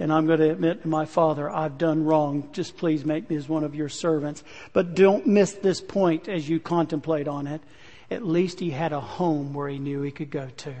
And 0.00 0.12
I'm 0.12 0.26
going 0.26 0.40
to 0.40 0.50
admit 0.50 0.82
to 0.82 0.88
my 0.88 1.04
father, 1.04 1.48
I've 1.48 1.78
done 1.78 2.06
wrong. 2.06 2.48
Just 2.52 2.76
please 2.76 3.04
make 3.04 3.30
me 3.30 3.36
as 3.36 3.48
one 3.48 3.62
of 3.62 3.76
your 3.76 3.88
servants. 3.88 4.42
But 4.72 4.96
don't 4.96 5.28
miss 5.28 5.52
this 5.52 5.80
point 5.80 6.28
as 6.28 6.48
you 6.48 6.58
contemplate 6.58 7.28
on 7.28 7.46
it. 7.46 7.60
At 8.10 8.26
least 8.26 8.58
he 8.58 8.70
had 8.70 8.92
a 8.92 9.00
home 9.00 9.54
where 9.54 9.68
he 9.68 9.78
knew 9.78 10.02
he 10.02 10.10
could 10.10 10.30
go 10.32 10.48
to. 10.56 10.74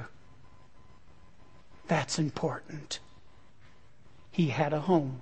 That's 1.86 2.18
important. 2.18 2.98
He 4.32 4.48
had 4.48 4.72
a 4.72 4.80
home. 4.80 5.20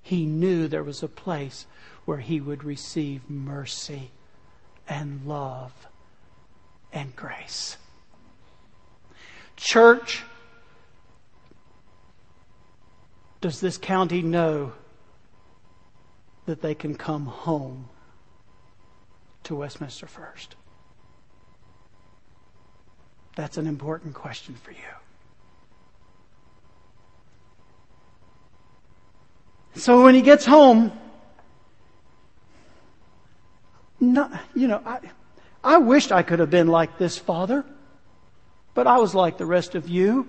He 0.00 0.26
knew 0.26 0.68
there 0.68 0.84
was 0.84 1.02
a 1.02 1.08
place 1.08 1.66
where 2.04 2.18
he 2.18 2.40
would 2.40 2.64
receive 2.64 3.28
mercy 3.28 4.10
and 4.88 5.26
love 5.26 5.72
and 6.92 7.14
grace. 7.16 7.76
Church, 9.56 10.22
does 13.40 13.60
this 13.60 13.78
county 13.78 14.22
know 14.22 14.72
that 16.46 16.60
they 16.60 16.74
can 16.74 16.94
come 16.94 17.26
home 17.26 17.88
to 19.44 19.56
Westminster 19.56 20.06
First? 20.06 20.56
That's 23.36 23.56
an 23.56 23.66
important 23.66 24.14
question 24.14 24.54
for 24.54 24.70
you. 24.70 24.78
So 29.76 30.04
when 30.04 30.14
he 30.14 30.22
gets 30.22 30.44
home, 30.44 30.92
not, 34.12 34.32
you 34.54 34.68
know, 34.68 34.82
I, 34.84 35.00
I 35.62 35.78
wished 35.78 36.12
I 36.12 36.22
could 36.22 36.40
have 36.40 36.50
been 36.50 36.68
like 36.68 36.98
this 36.98 37.16
father, 37.16 37.64
but 38.74 38.86
I 38.86 38.98
was 38.98 39.14
like 39.14 39.38
the 39.38 39.46
rest 39.46 39.74
of 39.74 39.88
you. 39.88 40.28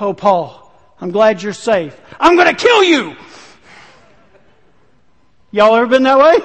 Oh, 0.00 0.14
Paul, 0.14 0.72
I'm 1.00 1.10
glad 1.10 1.42
you're 1.42 1.52
safe. 1.52 1.98
I'm 2.18 2.36
going 2.36 2.54
to 2.54 2.60
kill 2.60 2.82
you. 2.82 3.16
Y'all 5.50 5.76
ever 5.76 5.86
been 5.86 6.02
that 6.02 6.18
way? 6.18 6.40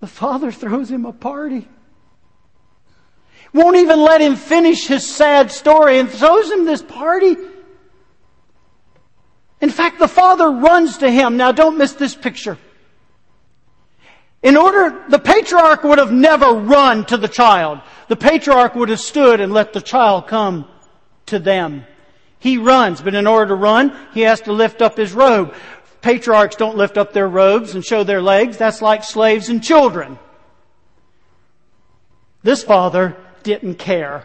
The 0.00 0.06
father 0.06 0.50
throws 0.50 0.90
him 0.90 1.04
a 1.04 1.12
party. 1.12 1.68
Won't 3.52 3.76
even 3.76 4.00
let 4.00 4.20
him 4.20 4.36
finish 4.36 4.86
his 4.86 5.06
sad 5.06 5.50
story 5.50 5.98
and 5.98 6.08
throws 6.08 6.50
him 6.50 6.64
this 6.64 6.82
party. 6.82 7.36
In 9.60 9.70
fact, 9.70 9.98
the 9.98 10.08
father 10.08 10.50
runs 10.50 10.98
to 10.98 11.10
him. 11.10 11.36
Now 11.36 11.52
don't 11.52 11.78
miss 11.78 11.92
this 11.92 12.14
picture. 12.14 12.58
In 14.42 14.56
order, 14.56 15.04
the 15.08 15.18
patriarch 15.18 15.84
would 15.84 15.98
have 15.98 16.12
never 16.12 16.46
run 16.46 17.04
to 17.06 17.18
the 17.18 17.28
child. 17.28 17.80
The 18.08 18.16
patriarch 18.16 18.74
would 18.74 18.88
have 18.88 19.00
stood 19.00 19.40
and 19.40 19.52
let 19.52 19.72
the 19.72 19.82
child 19.82 20.28
come 20.28 20.66
to 21.26 21.38
them. 21.38 21.84
He 22.38 22.56
runs, 22.56 23.02
but 23.02 23.14
in 23.14 23.26
order 23.26 23.48
to 23.48 23.54
run, 23.54 23.94
he 24.14 24.22
has 24.22 24.40
to 24.42 24.52
lift 24.52 24.80
up 24.80 24.96
his 24.96 25.12
robe. 25.12 25.54
Patriarchs 26.00 26.56
don't 26.56 26.78
lift 26.78 26.96
up 26.96 27.12
their 27.12 27.28
robes 27.28 27.74
and 27.74 27.84
show 27.84 28.02
their 28.02 28.22
legs. 28.22 28.56
That's 28.56 28.80
like 28.80 29.04
slaves 29.04 29.50
and 29.50 29.62
children. 29.62 30.18
This 32.42 32.64
father 32.64 33.14
didn't 33.42 33.74
care. 33.74 34.24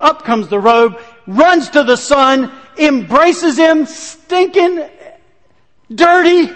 Up 0.00 0.24
comes 0.24 0.48
the 0.48 0.58
robe, 0.58 0.98
runs 1.26 1.70
to 1.70 1.82
the 1.82 1.96
son, 1.96 2.52
embraces 2.78 3.56
him, 3.56 3.86
stinking, 3.86 4.88
dirty, 5.92 6.50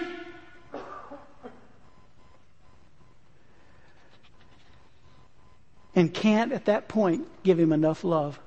and 5.95 6.13
can't 6.13 6.51
at 6.51 6.65
that 6.65 6.87
point 6.87 7.27
give 7.43 7.59
him 7.59 7.73
enough 7.73 8.03
love. 8.03 8.39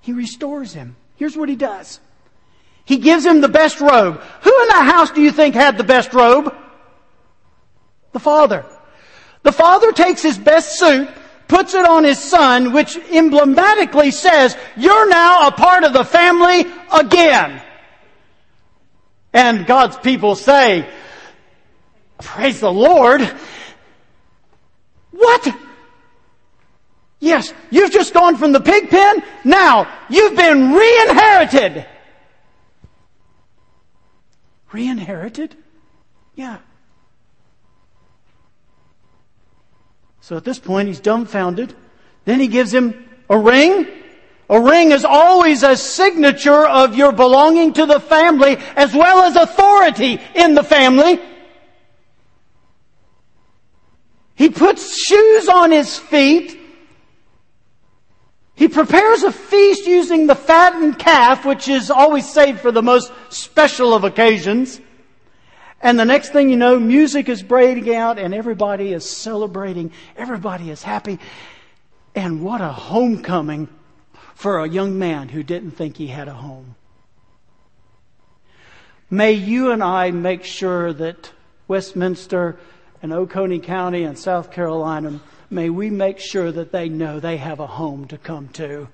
He 0.00 0.12
restores 0.12 0.72
him. 0.72 0.96
Here's 1.16 1.36
what 1.36 1.48
he 1.48 1.56
does. 1.56 2.00
He 2.84 2.98
gives 2.98 3.26
him 3.26 3.40
the 3.40 3.48
best 3.48 3.80
robe. 3.80 4.20
Who 4.42 4.62
in 4.62 4.68
the 4.68 4.84
house 4.84 5.10
do 5.10 5.20
you 5.20 5.32
think 5.32 5.54
had 5.54 5.76
the 5.76 5.84
best 5.84 6.12
robe? 6.12 6.54
The 8.12 8.20
father. 8.20 8.64
The 9.42 9.52
father 9.52 9.92
takes 9.92 10.22
his 10.22 10.38
best 10.38 10.78
suit, 10.78 11.08
puts 11.48 11.74
it 11.74 11.84
on 11.84 12.04
his 12.04 12.18
son, 12.18 12.72
which 12.72 12.96
emblematically 12.96 14.10
says, 14.10 14.56
you're 14.76 15.08
now 15.08 15.48
a 15.48 15.52
part 15.52 15.84
of 15.84 15.92
the 15.92 16.04
family 16.04 16.66
again. 16.92 17.62
And 19.32 19.66
God's 19.66 19.96
people 19.98 20.34
say, 20.34 20.88
praise 22.18 22.60
the 22.60 22.72
Lord. 22.72 23.20
What? 25.10 25.56
Yes, 27.20 27.52
you've 27.70 27.92
just 27.92 28.12
gone 28.12 28.36
from 28.36 28.52
the 28.52 28.60
pig 28.60 28.90
pen. 28.90 29.22
Now, 29.44 29.92
you've 30.08 30.36
been 30.36 30.72
re-inherited. 30.72 31.86
Re-inherited? 34.72 35.56
Yeah. 36.34 36.58
So 40.26 40.36
at 40.36 40.42
this 40.42 40.58
point, 40.58 40.88
he's 40.88 40.98
dumbfounded. 40.98 41.72
Then 42.24 42.40
he 42.40 42.48
gives 42.48 42.74
him 42.74 43.08
a 43.30 43.38
ring. 43.38 43.86
A 44.50 44.60
ring 44.60 44.90
is 44.90 45.04
always 45.04 45.62
a 45.62 45.76
signature 45.76 46.66
of 46.66 46.96
your 46.96 47.12
belonging 47.12 47.72
to 47.74 47.86
the 47.86 48.00
family 48.00 48.56
as 48.74 48.92
well 48.92 49.20
as 49.20 49.36
authority 49.36 50.20
in 50.34 50.56
the 50.56 50.64
family. 50.64 51.20
He 54.34 54.48
puts 54.48 55.00
shoes 55.00 55.48
on 55.48 55.70
his 55.70 55.96
feet 55.96 56.58
he 58.56 58.68
prepares 58.68 59.22
a 59.22 59.30
feast 59.30 59.86
using 59.86 60.26
the 60.26 60.34
fattened 60.34 60.98
calf, 60.98 61.44
which 61.44 61.68
is 61.68 61.90
always 61.90 62.26
saved 62.26 62.60
for 62.60 62.72
the 62.72 62.82
most 62.82 63.12
special 63.28 63.92
of 63.92 64.02
occasions. 64.02 64.80
And 65.80 65.98
the 65.98 66.04
next 66.04 66.30
thing 66.30 66.48
you 66.50 66.56
know, 66.56 66.80
music 66.80 67.28
is 67.28 67.42
breaking 67.42 67.94
out 67.94 68.18
and 68.18 68.34
everybody 68.34 68.92
is 68.92 69.08
celebrating. 69.08 69.92
Everybody 70.16 70.70
is 70.70 70.82
happy. 70.82 71.18
And 72.14 72.42
what 72.42 72.60
a 72.60 72.72
homecoming 72.72 73.68
for 74.34 74.58
a 74.58 74.68
young 74.68 74.98
man 74.98 75.28
who 75.28 75.42
didn't 75.42 75.72
think 75.72 75.96
he 75.96 76.06
had 76.06 76.28
a 76.28 76.34
home. 76.34 76.76
May 79.10 79.32
you 79.32 79.70
and 79.70 79.84
I 79.84 80.10
make 80.10 80.44
sure 80.44 80.92
that 80.92 81.30
Westminster 81.68 82.58
and 83.02 83.12
Oconee 83.12 83.60
County 83.60 84.02
and 84.04 84.18
South 84.18 84.50
Carolina 84.50 85.20
may 85.48 85.70
we 85.70 85.90
make 85.90 86.18
sure 86.18 86.50
that 86.50 86.72
they 86.72 86.88
know 86.88 87.20
they 87.20 87.36
have 87.36 87.60
a 87.60 87.66
home 87.66 88.08
to 88.08 88.18
come 88.18 88.48
to 88.48 88.88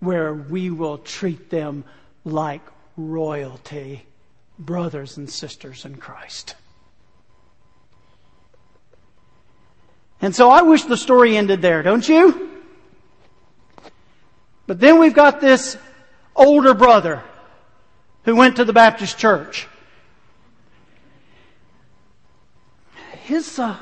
where 0.00 0.32
we 0.34 0.70
will 0.70 0.98
treat 0.98 1.50
them 1.50 1.84
like 2.24 2.62
royalty, 2.96 4.04
brothers 4.58 5.16
and 5.16 5.28
sisters 5.28 5.84
in 5.84 5.96
Christ. 5.96 6.54
And 10.20 10.34
so 10.34 10.50
I 10.50 10.62
wish 10.62 10.84
the 10.84 10.96
story 10.96 11.36
ended 11.36 11.60
there, 11.60 11.82
don't 11.82 12.08
you? 12.08 12.62
But 14.66 14.80
then 14.80 14.98
we've 14.98 15.14
got 15.14 15.40
this 15.40 15.76
older 16.34 16.72
brother 16.72 17.22
who 18.24 18.34
went 18.34 18.56
to 18.56 18.64
the 18.64 18.72
Baptist 18.72 19.18
church. 19.18 19.68
His, 23.24 23.58
uh, 23.58 23.76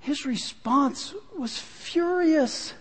his 0.00 0.24
response 0.24 1.14
was 1.36 1.58
furious. 1.58 2.72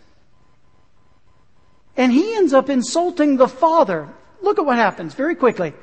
And 1.97 2.11
he 2.11 2.35
ends 2.35 2.53
up 2.53 2.69
insulting 2.69 3.37
the 3.37 3.47
father. 3.47 4.07
Look 4.41 4.57
at 4.57 4.65
what 4.65 4.77
happens 4.77 5.13
very 5.13 5.35
quickly. 5.35 5.73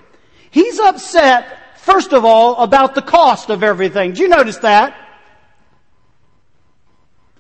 He's 0.50 0.78
upset, 0.78 1.78
first 1.78 2.12
of 2.12 2.24
all, 2.24 2.56
about 2.56 2.94
the 2.94 3.02
cost 3.02 3.50
of 3.50 3.62
everything. 3.62 4.12
Do 4.12 4.22
you 4.22 4.28
notice 4.28 4.58
that? 4.58 4.96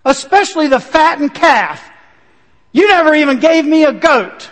Especially 0.04 0.68
the 0.68 0.80
fattened 0.80 1.34
calf. 1.34 1.82
You 2.72 2.88
never 2.88 3.14
even 3.14 3.40
gave 3.40 3.64
me 3.64 3.84
a 3.84 3.92
goat. 3.92 4.50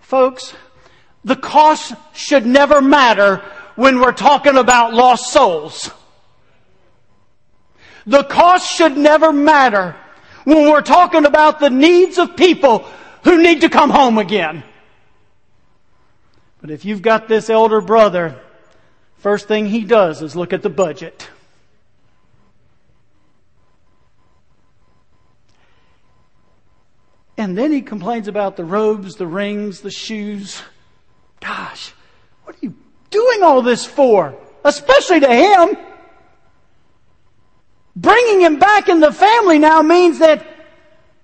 Folks, 0.00 0.54
the 1.24 1.36
cost 1.36 1.94
should 2.12 2.44
never 2.44 2.82
matter 2.82 3.42
when 3.76 4.00
we're 4.00 4.12
talking 4.12 4.56
about 4.56 4.92
lost 4.92 5.32
souls. 5.32 5.90
The 8.06 8.24
cost 8.24 8.70
should 8.70 8.96
never 8.96 9.32
matter 9.32 9.96
when 10.44 10.68
we're 10.68 10.82
talking 10.82 11.24
about 11.24 11.60
the 11.60 11.70
needs 11.70 12.18
of 12.18 12.36
people 12.36 12.80
who 13.24 13.42
need 13.42 13.60
to 13.60 13.68
come 13.68 13.90
home 13.90 14.18
again. 14.18 14.64
But 16.62 16.70
if 16.70 16.84
you've 16.84 17.02
got 17.02 17.26
this 17.26 17.50
elder 17.50 17.80
brother, 17.80 18.36
first 19.16 19.48
thing 19.48 19.66
he 19.66 19.84
does 19.84 20.22
is 20.22 20.36
look 20.36 20.52
at 20.52 20.62
the 20.62 20.70
budget. 20.70 21.28
And 27.36 27.58
then 27.58 27.72
he 27.72 27.82
complains 27.82 28.28
about 28.28 28.56
the 28.56 28.64
robes, 28.64 29.16
the 29.16 29.26
rings, 29.26 29.80
the 29.80 29.90
shoes. 29.90 30.62
Gosh, 31.40 31.92
what 32.44 32.54
are 32.54 32.60
you 32.60 32.76
doing 33.10 33.42
all 33.42 33.60
this 33.62 33.84
for? 33.84 34.32
Especially 34.64 35.18
to 35.18 35.34
him. 35.34 35.76
Bringing 37.96 38.40
him 38.40 38.60
back 38.60 38.88
in 38.88 39.00
the 39.00 39.12
family 39.12 39.58
now 39.58 39.82
means 39.82 40.20
that 40.20 40.46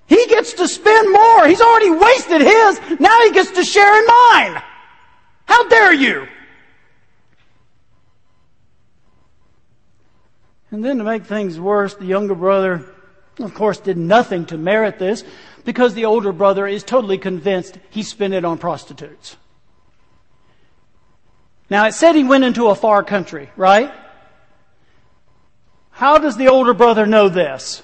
he 0.07 0.27
gets 0.27 0.55
to 0.55 0.67
spend 0.67 1.13
more. 1.13 1.47
He's 1.47 1.61
already 1.61 1.91
wasted 1.91 2.41
his. 2.41 2.81
Now 2.99 3.23
he 3.23 3.31
gets 3.31 3.53
to 3.53 3.63
share 3.63 3.97
in 4.01 4.07
mine. 4.07 4.63
How 5.49 5.67
dare 5.69 5.95
you? 5.95 6.29
And 10.71 10.85
then 10.85 10.99
to 10.99 11.05
make 11.05 11.25
things 11.25 11.59
worse, 11.59 11.95
the 11.95 12.05
younger 12.05 12.35
brother, 12.35 12.85
of 13.39 13.55
course, 13.55 13.81
did 13.81 13.97
nothing 13.97 14.45
to 14.47 14.59
merit 14.59 14.99
this 14.99 15.25
because 15.65 15.95
the 15.95 16.05
older 16.05 16.33
brother 16.33 16.67
is 16.67 16.85
totally 16.85 17.17
convinced 17.17 17.79
he 17.89 18.03
spent 18.03 18.35
it 18.35 18.45
on 18.45 18.59
prostitutes. 18.59 19.37
Now 21.71 21.87
it 21.87 21.95
said 21.95 22.15
he 22.15 22.25
went 22.25 22.45
into 22.45 22.69
a 22.69 22.75
far 22.75 23.03
country, 23.03 23.51
right? 23.57 23.93
How 25.91 26.19
does 26.19 26.37
the 26.37 26.49
older 26.49 26.75
brother 26.75 27.07
know 27.07 27.31
this? 27.31 27.83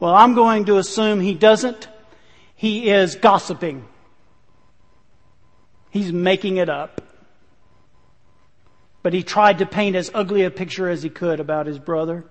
Well, 0.00 0.14
I'm 0.14 0.34
going 0.34 0.64
to 0.64 0.78
assume 0.78 1.20
he 1.20 1.34
doesn't. 1.34 1.88
He 2.56 2.90
is 2.90 3.14
gossiping. 3.14 3.86
He's 5.94 6.12
making 6.12 6.56
it 6.56 6.68
up. 6.68 7.00
But 9.04 9.12
he 9.12 9.22
tried 9.22 9.58
to 9.58 9.66
paint 9.66 9.94
as 9.94 10.10
ugly 10.12 10.42
a 10.42 10.50
picture 10.50 10.88
as 10.88 11.04
he 11.04 11.08
could 11.08 11.38
about 11.38 11.66
his 11.66 11.78
brother. 11.78 12.24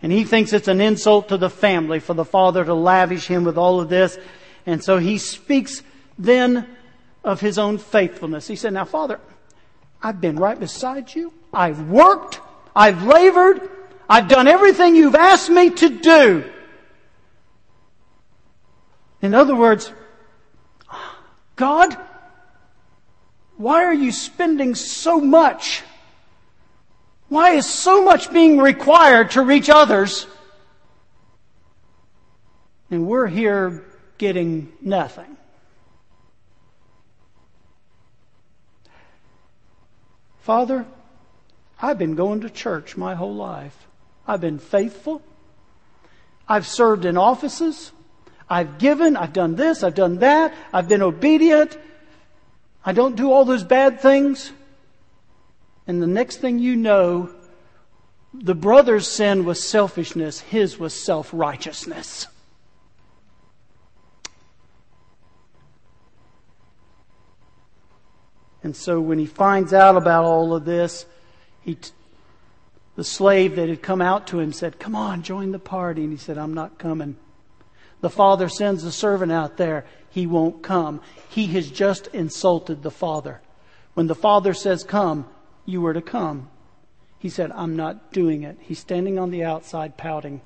And 0.00 0.10
he 0.10 0.24
thinks 0.24 0.54
it's 0.54 0.66
an 0.66 0.80
insult 0.80 1.28
to 1.28 1.36
the 1.36 1.50
family 1.50 2.00
for 2.00 2.14
the 2.14 2.24
father 2.24 2.64
to 2.64 2.72
lavish 2.72 3.26
him 3.26 3.44
with 3.44 3.58
all 3.58 3.82
of 3.82 3.90
this. 3.90 4.18
And 4.64 4.82
so 4.82 4.96
he 4.96 5.18
speaks 5.18 5.82
then 6.18 6.66
of 7.22 7.42
his 7.42 7.58
own 7.58 7.76
faithfulness. 7.76 8.46
He 8.46 8.56
said, 8.56 8.72
Now, 8.72 8.86
Father, 8.86 9.20
I've 10.02 10.22
been 10.22 10.36
right 10.36 10.58
beside 10.58 11.14
you. 11.14 11.34
I've 11.52 11.90
worked. 11.90 12.40
I've 12.74 13.02
labored. 13.02 13.68
I've 14.08 14.26
done 14.26 14.48
everything 14.48 14.96
you've 14.96 15.16
asked 15.16 15.50
me 15.50 15.68
to 15.68 15.90
do. 15.90 16.50
In 19.20 19.34
other 19.34 19.54
words, 19.54 19.92
God, 21.60 21.96
why 23.56 23.84
are 23.84 23.94
you 23.94 24.10
spending 24.10 24.74
so 24.74 25.20
much 25.20 25.82
why 27.30 27.52
is 27.52 27.64
so 27.64 28.04
much 28.04 28.32
being 28.32 28.58
required 28.58 29.30
to 29.32 29.42
reach 29.42 29.70
others? 29.70 30.26
And 32.90 33.06
we're 33.06 33.28
here 33.28 33.84
getting 34.18 34.72
nothing. 34.80 35.36
Father, 40.40 40.84
I've 41.80 41.98
been 41.98 42.16
going 42.16 42.40
to 42.40 42.50
church 42.50 42.96
my 42.96 43.14
whole 43.14 43.34
life. 43.34 43.86
I've 44.26 44.40
been 44.40 44.58
faithful. 44.58 45.22
I've 46.48 46.66
served 46.66 47.04
in 47.04 47.16
offices. 47.16 47.92
I've 48.50 48.78
given. 48.78 49.16
I've 49.16 49.32
done 49.32 49.54
this. 49.54 49.84
I've 49.84 49.94
done 49.94 50.18
that. 50.18 50.52
I've 50.72 50.88
been 50.88 51.02
obedient. 51.02 51.78
I 52.84 52.92
don't 52.92 53.14
do 53.14 53.30
all 53.30 53.44
those 53.44 53.62
bad 53.62 54.00
things. 54.00 54.50
And 55.86 56.02
the 56.02 56.08
next 56.08 56.38
thing 56.38 56.58
you 56.58 56.74
know, 56.74 57.30
the 58.34 58.54
brother's 58.54 59.06
sin 59.06 59.44
was 59.44 59.62
selfishness, 59.62 60.40
his 60.40 60.78
was 60.78 60.92
self 60.92 61.30
righteousness. 61.32 62.26
And 68.62 68.76
so 68.76 69.00
when 69.00 69.18
he 69.18 69.26
finds 69.26 69.72
out 69.72 69.96
about 69.96 70.24
all 70.24 70.54
of 70.54 70.64
this, 70.64 71.06
he, 71.62 71.78
the 72.94 73.04
slave 73.04 73.56
that 73.56 73.68
had 73.68 73.80
come 73.80 74.02
out 74.02 74.26
to 74.28 74.40
him 74.40 74.52
said, 74.52 74.78
Come 74.78 74.94
on, 74.94 75.22
join 75.22 75.52
the 75.52 75.58
party. 75.58 76.02
And 76.02 76.12
he 76.12 76.18
said, 76.18 76.36
I'm 76.36 76.52
not 76.52 76.78
coming. 76.78 77.16
The 78.00 78.10
father 78.10 78.48
sends 78.48 78.82
the 78.82 78.92
servant 78.92 79.32
out 79.32 79.56
there. 79.56 79.84
He 80.08 80.26
won't 80.26 80.62
come. 80.62 81.00
He 81.28 81.46
has 81.48 81.70
just 81.70 82.06
insulted 82.08 82.82
the 82.82 82.90
father. 82.90 83.40
When 83.94 84.06
the 84.06 84.14
father 84.14 84.54
says, 84.54 84.84
Come, 84.84 85.28
you 85.66 85.80
were 85.80 85.94
to 85.94 86.02
come. 86.02 86.48
He 87.18 87.28
said, 87.28 87.52
I'm 87.52 87.76
not 87.76 88.12
doing 88.12 88.42
it. 88.42 88.56
He's 88.60 88.78
standing 88.78 89.18
on 89.18 89.30
the 89.30 89.44
outside 89.44 89.96
pouting. 89.96 90.40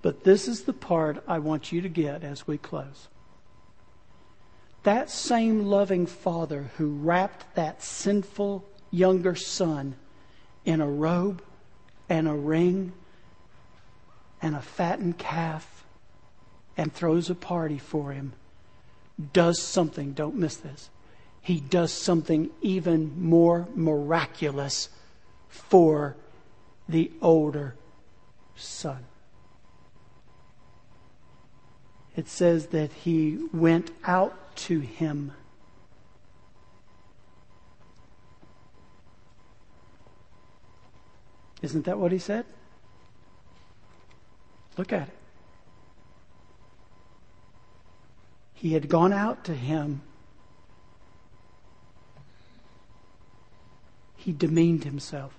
But 0.00 0.24
this 0.24 0.48
is 0.48 0.64
the 0.64 0.72
part 0.72 1.22
I 1.28 1.38
want 1.38 1.72
you 1.72 1.80
to 1.82 1.88
get 1.88 2.24
as 2.24 2.46
we 2.46 2.58
close. 2.58 3.08
That 4.82 5.10
same 5.10 5.64
loving 5.64 6.06
father 6.06 6.70
who 6.76 6.90
wrapped 6.90 7.54
that 7.54 7.82
sinful 7.82 8.64
younger 8.90 9.34
son 9.34 9.96
in 10.64 10.80
a 10.80 10.88
robe 10.88 11.42
and 12.08 12.28
a 12.28 12.34
ring 12.34 12.92
and 14.44 14.54
a 14.54 14.60
fattened 14.60 15.16
calf 15.16 15.86
and 16.76 16.92
throws 16.92 17.30
a 17.30 17.34
party 17.34 17.78
for 17.78 18.12
him 18.12 18.34
does 19.32 19.62
something, 19.62 20.12
don't 20.12 20.34
miss 20.34 20.56
this, 20.56 20.90
he 21.40 21.60
does 21.60 21.92
something 21.92 22.50
even 22.60 23.12
more 23.22 23.66
miraculous 23.74 24.90
for 25.48 26.14
the 26.88 27.10
older 27.22 27.74
son. 28.54 29.04
It 32.14 32.28
says 32.28 32.66
that 32.66 32.92
he 32.92 33.38
went 33.52 33.92
out 34.04 34.56
to 34.56 34.80
him. 34.80 35.32
Isn't 41.62 41.86
that 41.86 41.98
what 41.98 42.12
he 42.12 42.18
said? 42.18 42.44
Look 44.76 44.92
at 44.92 45.08
it. 45.08 45.14
He 48.54 48.72
had 48.72 48.88
gone 48.88 49.12
out 49.12 49.44
to 49.44 49.54
him 49.54 50.02
he 54.24 54.32
demeaned 54.32 54.84
himself. 54.84 55.38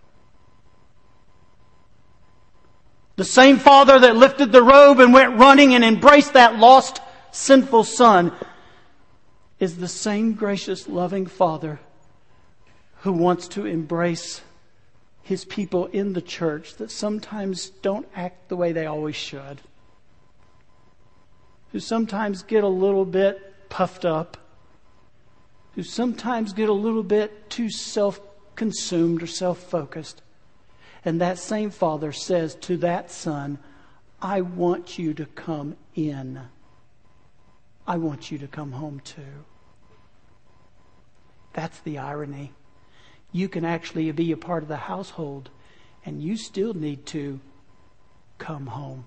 The 3.16 3.26
same 3.26 3.58
father 3.58 3.98
that 3.98 4.16
lifted 4.16 4.52
the 4.52 4.62
robe 4.62 5.00
and 5.00 5.12
went 5.12 5.40
running 5.40 5.74
and 5.74 5.84
embraced 5.84 6.34
that 6.34 6.60
lost, 6.60 7.02
sinful 7.32 7.86
son 7.86 8.32
is 9.60 9.78
the 9.78 9.88
same 9.88 10.34
gracious, 10.34 10.88
loving 10.88 11.26
father 11.26 11.80
who 13.00 13.12
wants 13.12 13.48
to 13.50 13.66
embrace 13.66 14.42
his 15.26 15.44
people 15.44 15.88
in 15.88 16.14
the 16.14 16.22
church 16.22 16.76
that 16.76 16.92
sometimes 16.92 17.72
don't 17.82 18.08
act 18.16 18.48
the 18.48 18.56
way 18.56 18.72
they 18.72 18.86
always 18.86 19.16
should, 19.16 19.60
who 21.72 21.80
sometimes 21.80 22.44
get 22.44 22.64
a 22.64 22.68
little 22.68 23.06
bit 23.06 23.68
puffed 23.68 24.06
up, 24.06 24.38
who 25.74 25.82
sometimes 25.82 26.54
get 26.54 26.70
a 26.70 26.74
little 26.74 27.02
bit 27.02 27.50
too 27.50 27.72
self 27.72 28.22
consumed 28.56 29.24
or 29.24 29.28
self 29.28 29.58
focused. 29.58 30.22
And 31.04 31.20
that 31.22 31.40
same 31.40 31.72
father 31.72 32.12
says 32.12 32.54
to 32.62 32.78
that 32.78 33.10
son, 33.10 33.58
I 34.22 34.42
want 34.42 35.00
you 35.00 35.16
to 35.16 35.26
come 35.26 35.76
in. 35.96 36.40
I 37.88 37.98
want 37.98 38.30
you 38.32 38.38
to 38.38 38.48
come 38.48 38.74
home 38.74 39.00
too. 39.00 39.44
That's 41.54 41.80
the 41.80 41.98
irony. 41.98 42.54
You 43.36 43.50
can 43.50 43.66
actually 43.66 44.10
be 44.14 44.32
a 44.32 44.38
part 44.38 44.64
of 44.64 44.70
the 44.70 44.78
household 44.78 45.50
and 46.06 46.24
you 46.24 46.38
still 46.38 46.74
need 46.74 47.06
to 47.08 47.42
come 48.38 48.68
home. 48.68 49.06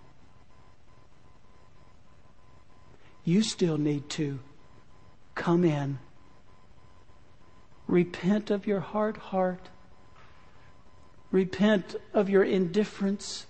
You 3.24 3.40
still 3.40 3.78
need 3.78 4.10
to 4.10 4.38
come 5.34 5.64
in. 5.64 5.98
Repent 7.86 8.50
of 8.50 8.66
your 8.66 8.80
hard 8.80 9.16
heart. 9.16 9.70
Repent 11.30 11.96
of 12.12 12.28
your 12.28 12.44
indifference. 12.44 13.46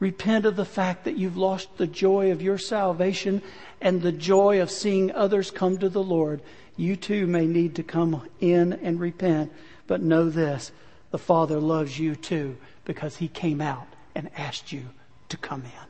Repent 0.00 0.44
of 0.44 0.56
the 0.56 0.64
fact 0.64 1.04
that 1.04 1.16
you've 1.16 1.36
lost 1.36 1.76
the 1.76 1.86
joy 1.86 2.32
of 2.32 2.42
your 2.42 2.58
salvation 2.58 3.42
and 3.80 4.02
the 4.02 4.10
joy 4.10 4.60
of 4.60 4.72
seeing 4.72 5.12
others 5.12 5.52
come 5.52 5.78
to 5.78 5.88
the 5.88 6.02
Lord. 6.02 6.42
You 6.80 6.96
too 6.96 7.26
may 7.26 7.46
need 7.46 7.74
to 7.74 7.82
come 7.82 8.26
in 8.40 8.72
and 8.72 8.98
repent, 8.98 9.52
but 9.86 10.00
know 10.00 10.30
this 10.30 10.72
the 11.10 11.18
Father 11.18 11.60
loves 11.60 11.98
you 11.98 12.16
too 12.16 12.56
because 12.86 13.18
He 13.18 13.28
came 13.28 13.60
out 13.60 13.86
and 14.14 14.30
asked 14.34 14.72
you 14.72 14.86
to 15.28 15.36
come 15.36 15.60
in. 15.60 15.88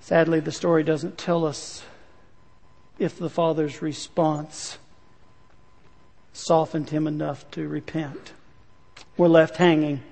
Sadly, 0.00 0.40
the 0.40 0.52
story 0.52 0.82
doesn't 0.82 1.16
tell 1.16 1.46
us 1.46 1.82
if 2.98 3.18
the 3.18 3.30
Father's 3.30 3.80
response 3.80 4.76
softened 6.34 6.90
him 6.90 7.06
enough 7.06 7.50
to 7.52 7.66
repent. 7.66 8.34
We're 9.16 9.28
left 9.28 9.56
hanging. 9.56 10.02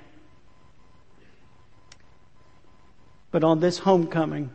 But 3.31 3.45
on 3.45 3.61
this 3.61 3.79
homecoming, 3.79 4.51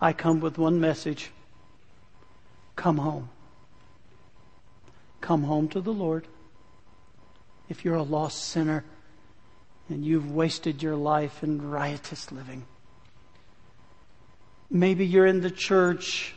I 0.00 0.12
come 0.12 0.40
with 0.40 0.58
one 0.58 0.80
message 0.80 1.30
come 2.76 2.98
home. 2.98 3.30
Come 5.20 5.44
home 5.44 5.68
to 5.68 5.80
the 5.80 5.92
Lord. 5.92 6.26
If 7.68 7.84
you're 7.84 7.94
a 7.94 8.02
lost 8.02 8.44
sinner 8.44 8.84
and 9.88 10.04
you've 10.04 10.30
wasted 10.30 10.82
your 10.82 10.96
life 10.96 11.42
in 11.42 11.70
riotous 11.70 12.30
living, 12.30 12.66
maybe 14.68 15.06
you're 15.06 15.26
in 15.26 15.40
the 15.40 15.50
church 15.50 16.34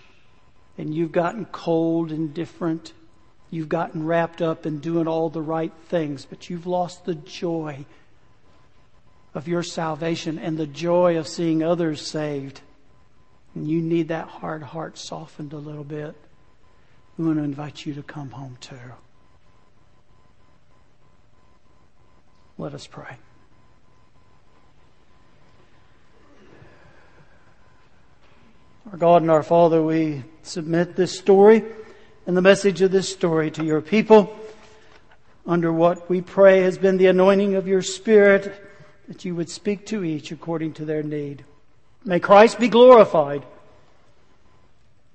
and 0.78 0.94
you've 0.94 1.12
gotten 1.12 1.46
cold 1.46 2.12
and 2.12 2.34
different. 2.34 2.94
You've 3.50 3.70
gotten 3.70 4.06
wrapped 4.06 4.42
up 4.42 4.66
in 4.66 4.80
doing 4.80 5.08
all 5.08 5.30
the 5.30 5.42
right 5.42 5.74
things, 5.88 6.26
but 6.26 6.50
you've 6.50 6.68
lost 6.68 7.06
the 7.06 7.16
joy 7.16 7.86
of 9.38 9.48
your 9.48 9.62
salvation 9.62 10.40
and 10.40 10.58
the 10.58 10.66
joy 10.66 11.16
of 11.20 11.28
seeing 11.28 11.62
others 11.62 12.02
saved. 12.02 12.60
And 13.54 13.70
you 13.70 13.84
need 13.84 14.08
that 14.08 14.28
hard 14.28 14.64
heart 14.64 14.98
softened 14.98 15.54
a 15.54 15.60
little 15.60 15.84
bit. 15.84 16.16
We 17.20 17.26
want 17.26 17.38
to 17.38 17.44
invite 17.44 17.86
you 17.86 17.94
to 17.94 18.02
come 18.02 18.32
home 18.32 18.58
too. 18.60 18.80
Let 22.58 22.74
us 22.74 22.88
pray. 22.88 23.16
Our 28.92 28.98
God 28.98 29.22
and 29.22 29.30
our 29.30 29.44
Father, 29.44 29.84
we 29.84 30.24
submit 30.42 30.96
this 30.96 31.16
story 31.16 31.64
and 32.26 32.36
the 32.36 32.42
message 32.42 32.82
of 32.82 32.90
this 32.90 33.08
story 33.08 33.52
to 33.52 33.64
your 33.64 33.82
people 33.82 34.36
under 35.46 35.72
what 35.72 36.10
we 36.10 36.22
pray 36.22 36.62
has 36.62 36.80
been 36.80 36.98
the 36.98 37.06
anointing 37.06 37.54
of 37.54 37.68
your 37.68 37.84
Spirit 37.84 38.64
that 39.08 39.26
you 39.26 39.36
would 39.36 39.50
speak 39.50 39.86
to 39.88 40.04
each 40.04 40.32
according 40.32 40.74
to 40.74 40.86
their 40.86 41.04
need. 41.04 41.44
May 42.04 42.20
Christ 42.20 42.60
be 42.60 42.68
glorified, 42.68 43.46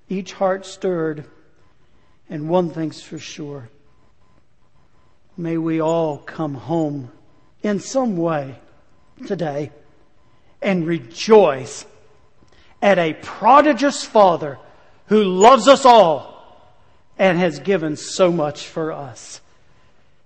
each 0.08 0.32
heart 0.32 0.66
stirred, 0.66 1.24
and 2.28 2.48
one 2.48 2.70
thing's 2.70 3.02
for 3.02 3.18
sure. 3.18 3.68
May 5.36 5.56
we 5.56 5.80
all 5.80 6.18
come 6.18 6.54
home 6.54 7.10
in 7.62 7.80
some 7.80 8.16
way 8.16 8.58
today 9.26 9.70
and 10.60 10.86
rejoice 10.86 11.86
at 12.80 12.98
a 12.98 13.14
prodigious 13.14 14.04
Father 14.04 14.58
who 15.06 15.22
loves 15.22 15.68
us 15.68 15.84
all 15.84 16.32
and 17.18 17.38
has 17.38 17.58
given 17.58 17.96
so 17.96 18.32
much 18.32 18.66
for 18.66 18.92
us. 18.92 19.40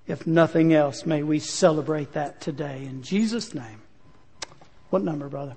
If 0.09 0.27
nothing 0.27 0.73
else, 0.73 1.05
may 1.05 1.23
we 1.23 1.39
celebrate 1.41 2.13
that 2.13 2.41
today. 2.41 2.85
In 2.85 3.03
Jesus' 3.03 3.55
name. 3.55 3.83
What 4.91 5.03
number, 5.03 5.29
brother? 5.29 5.57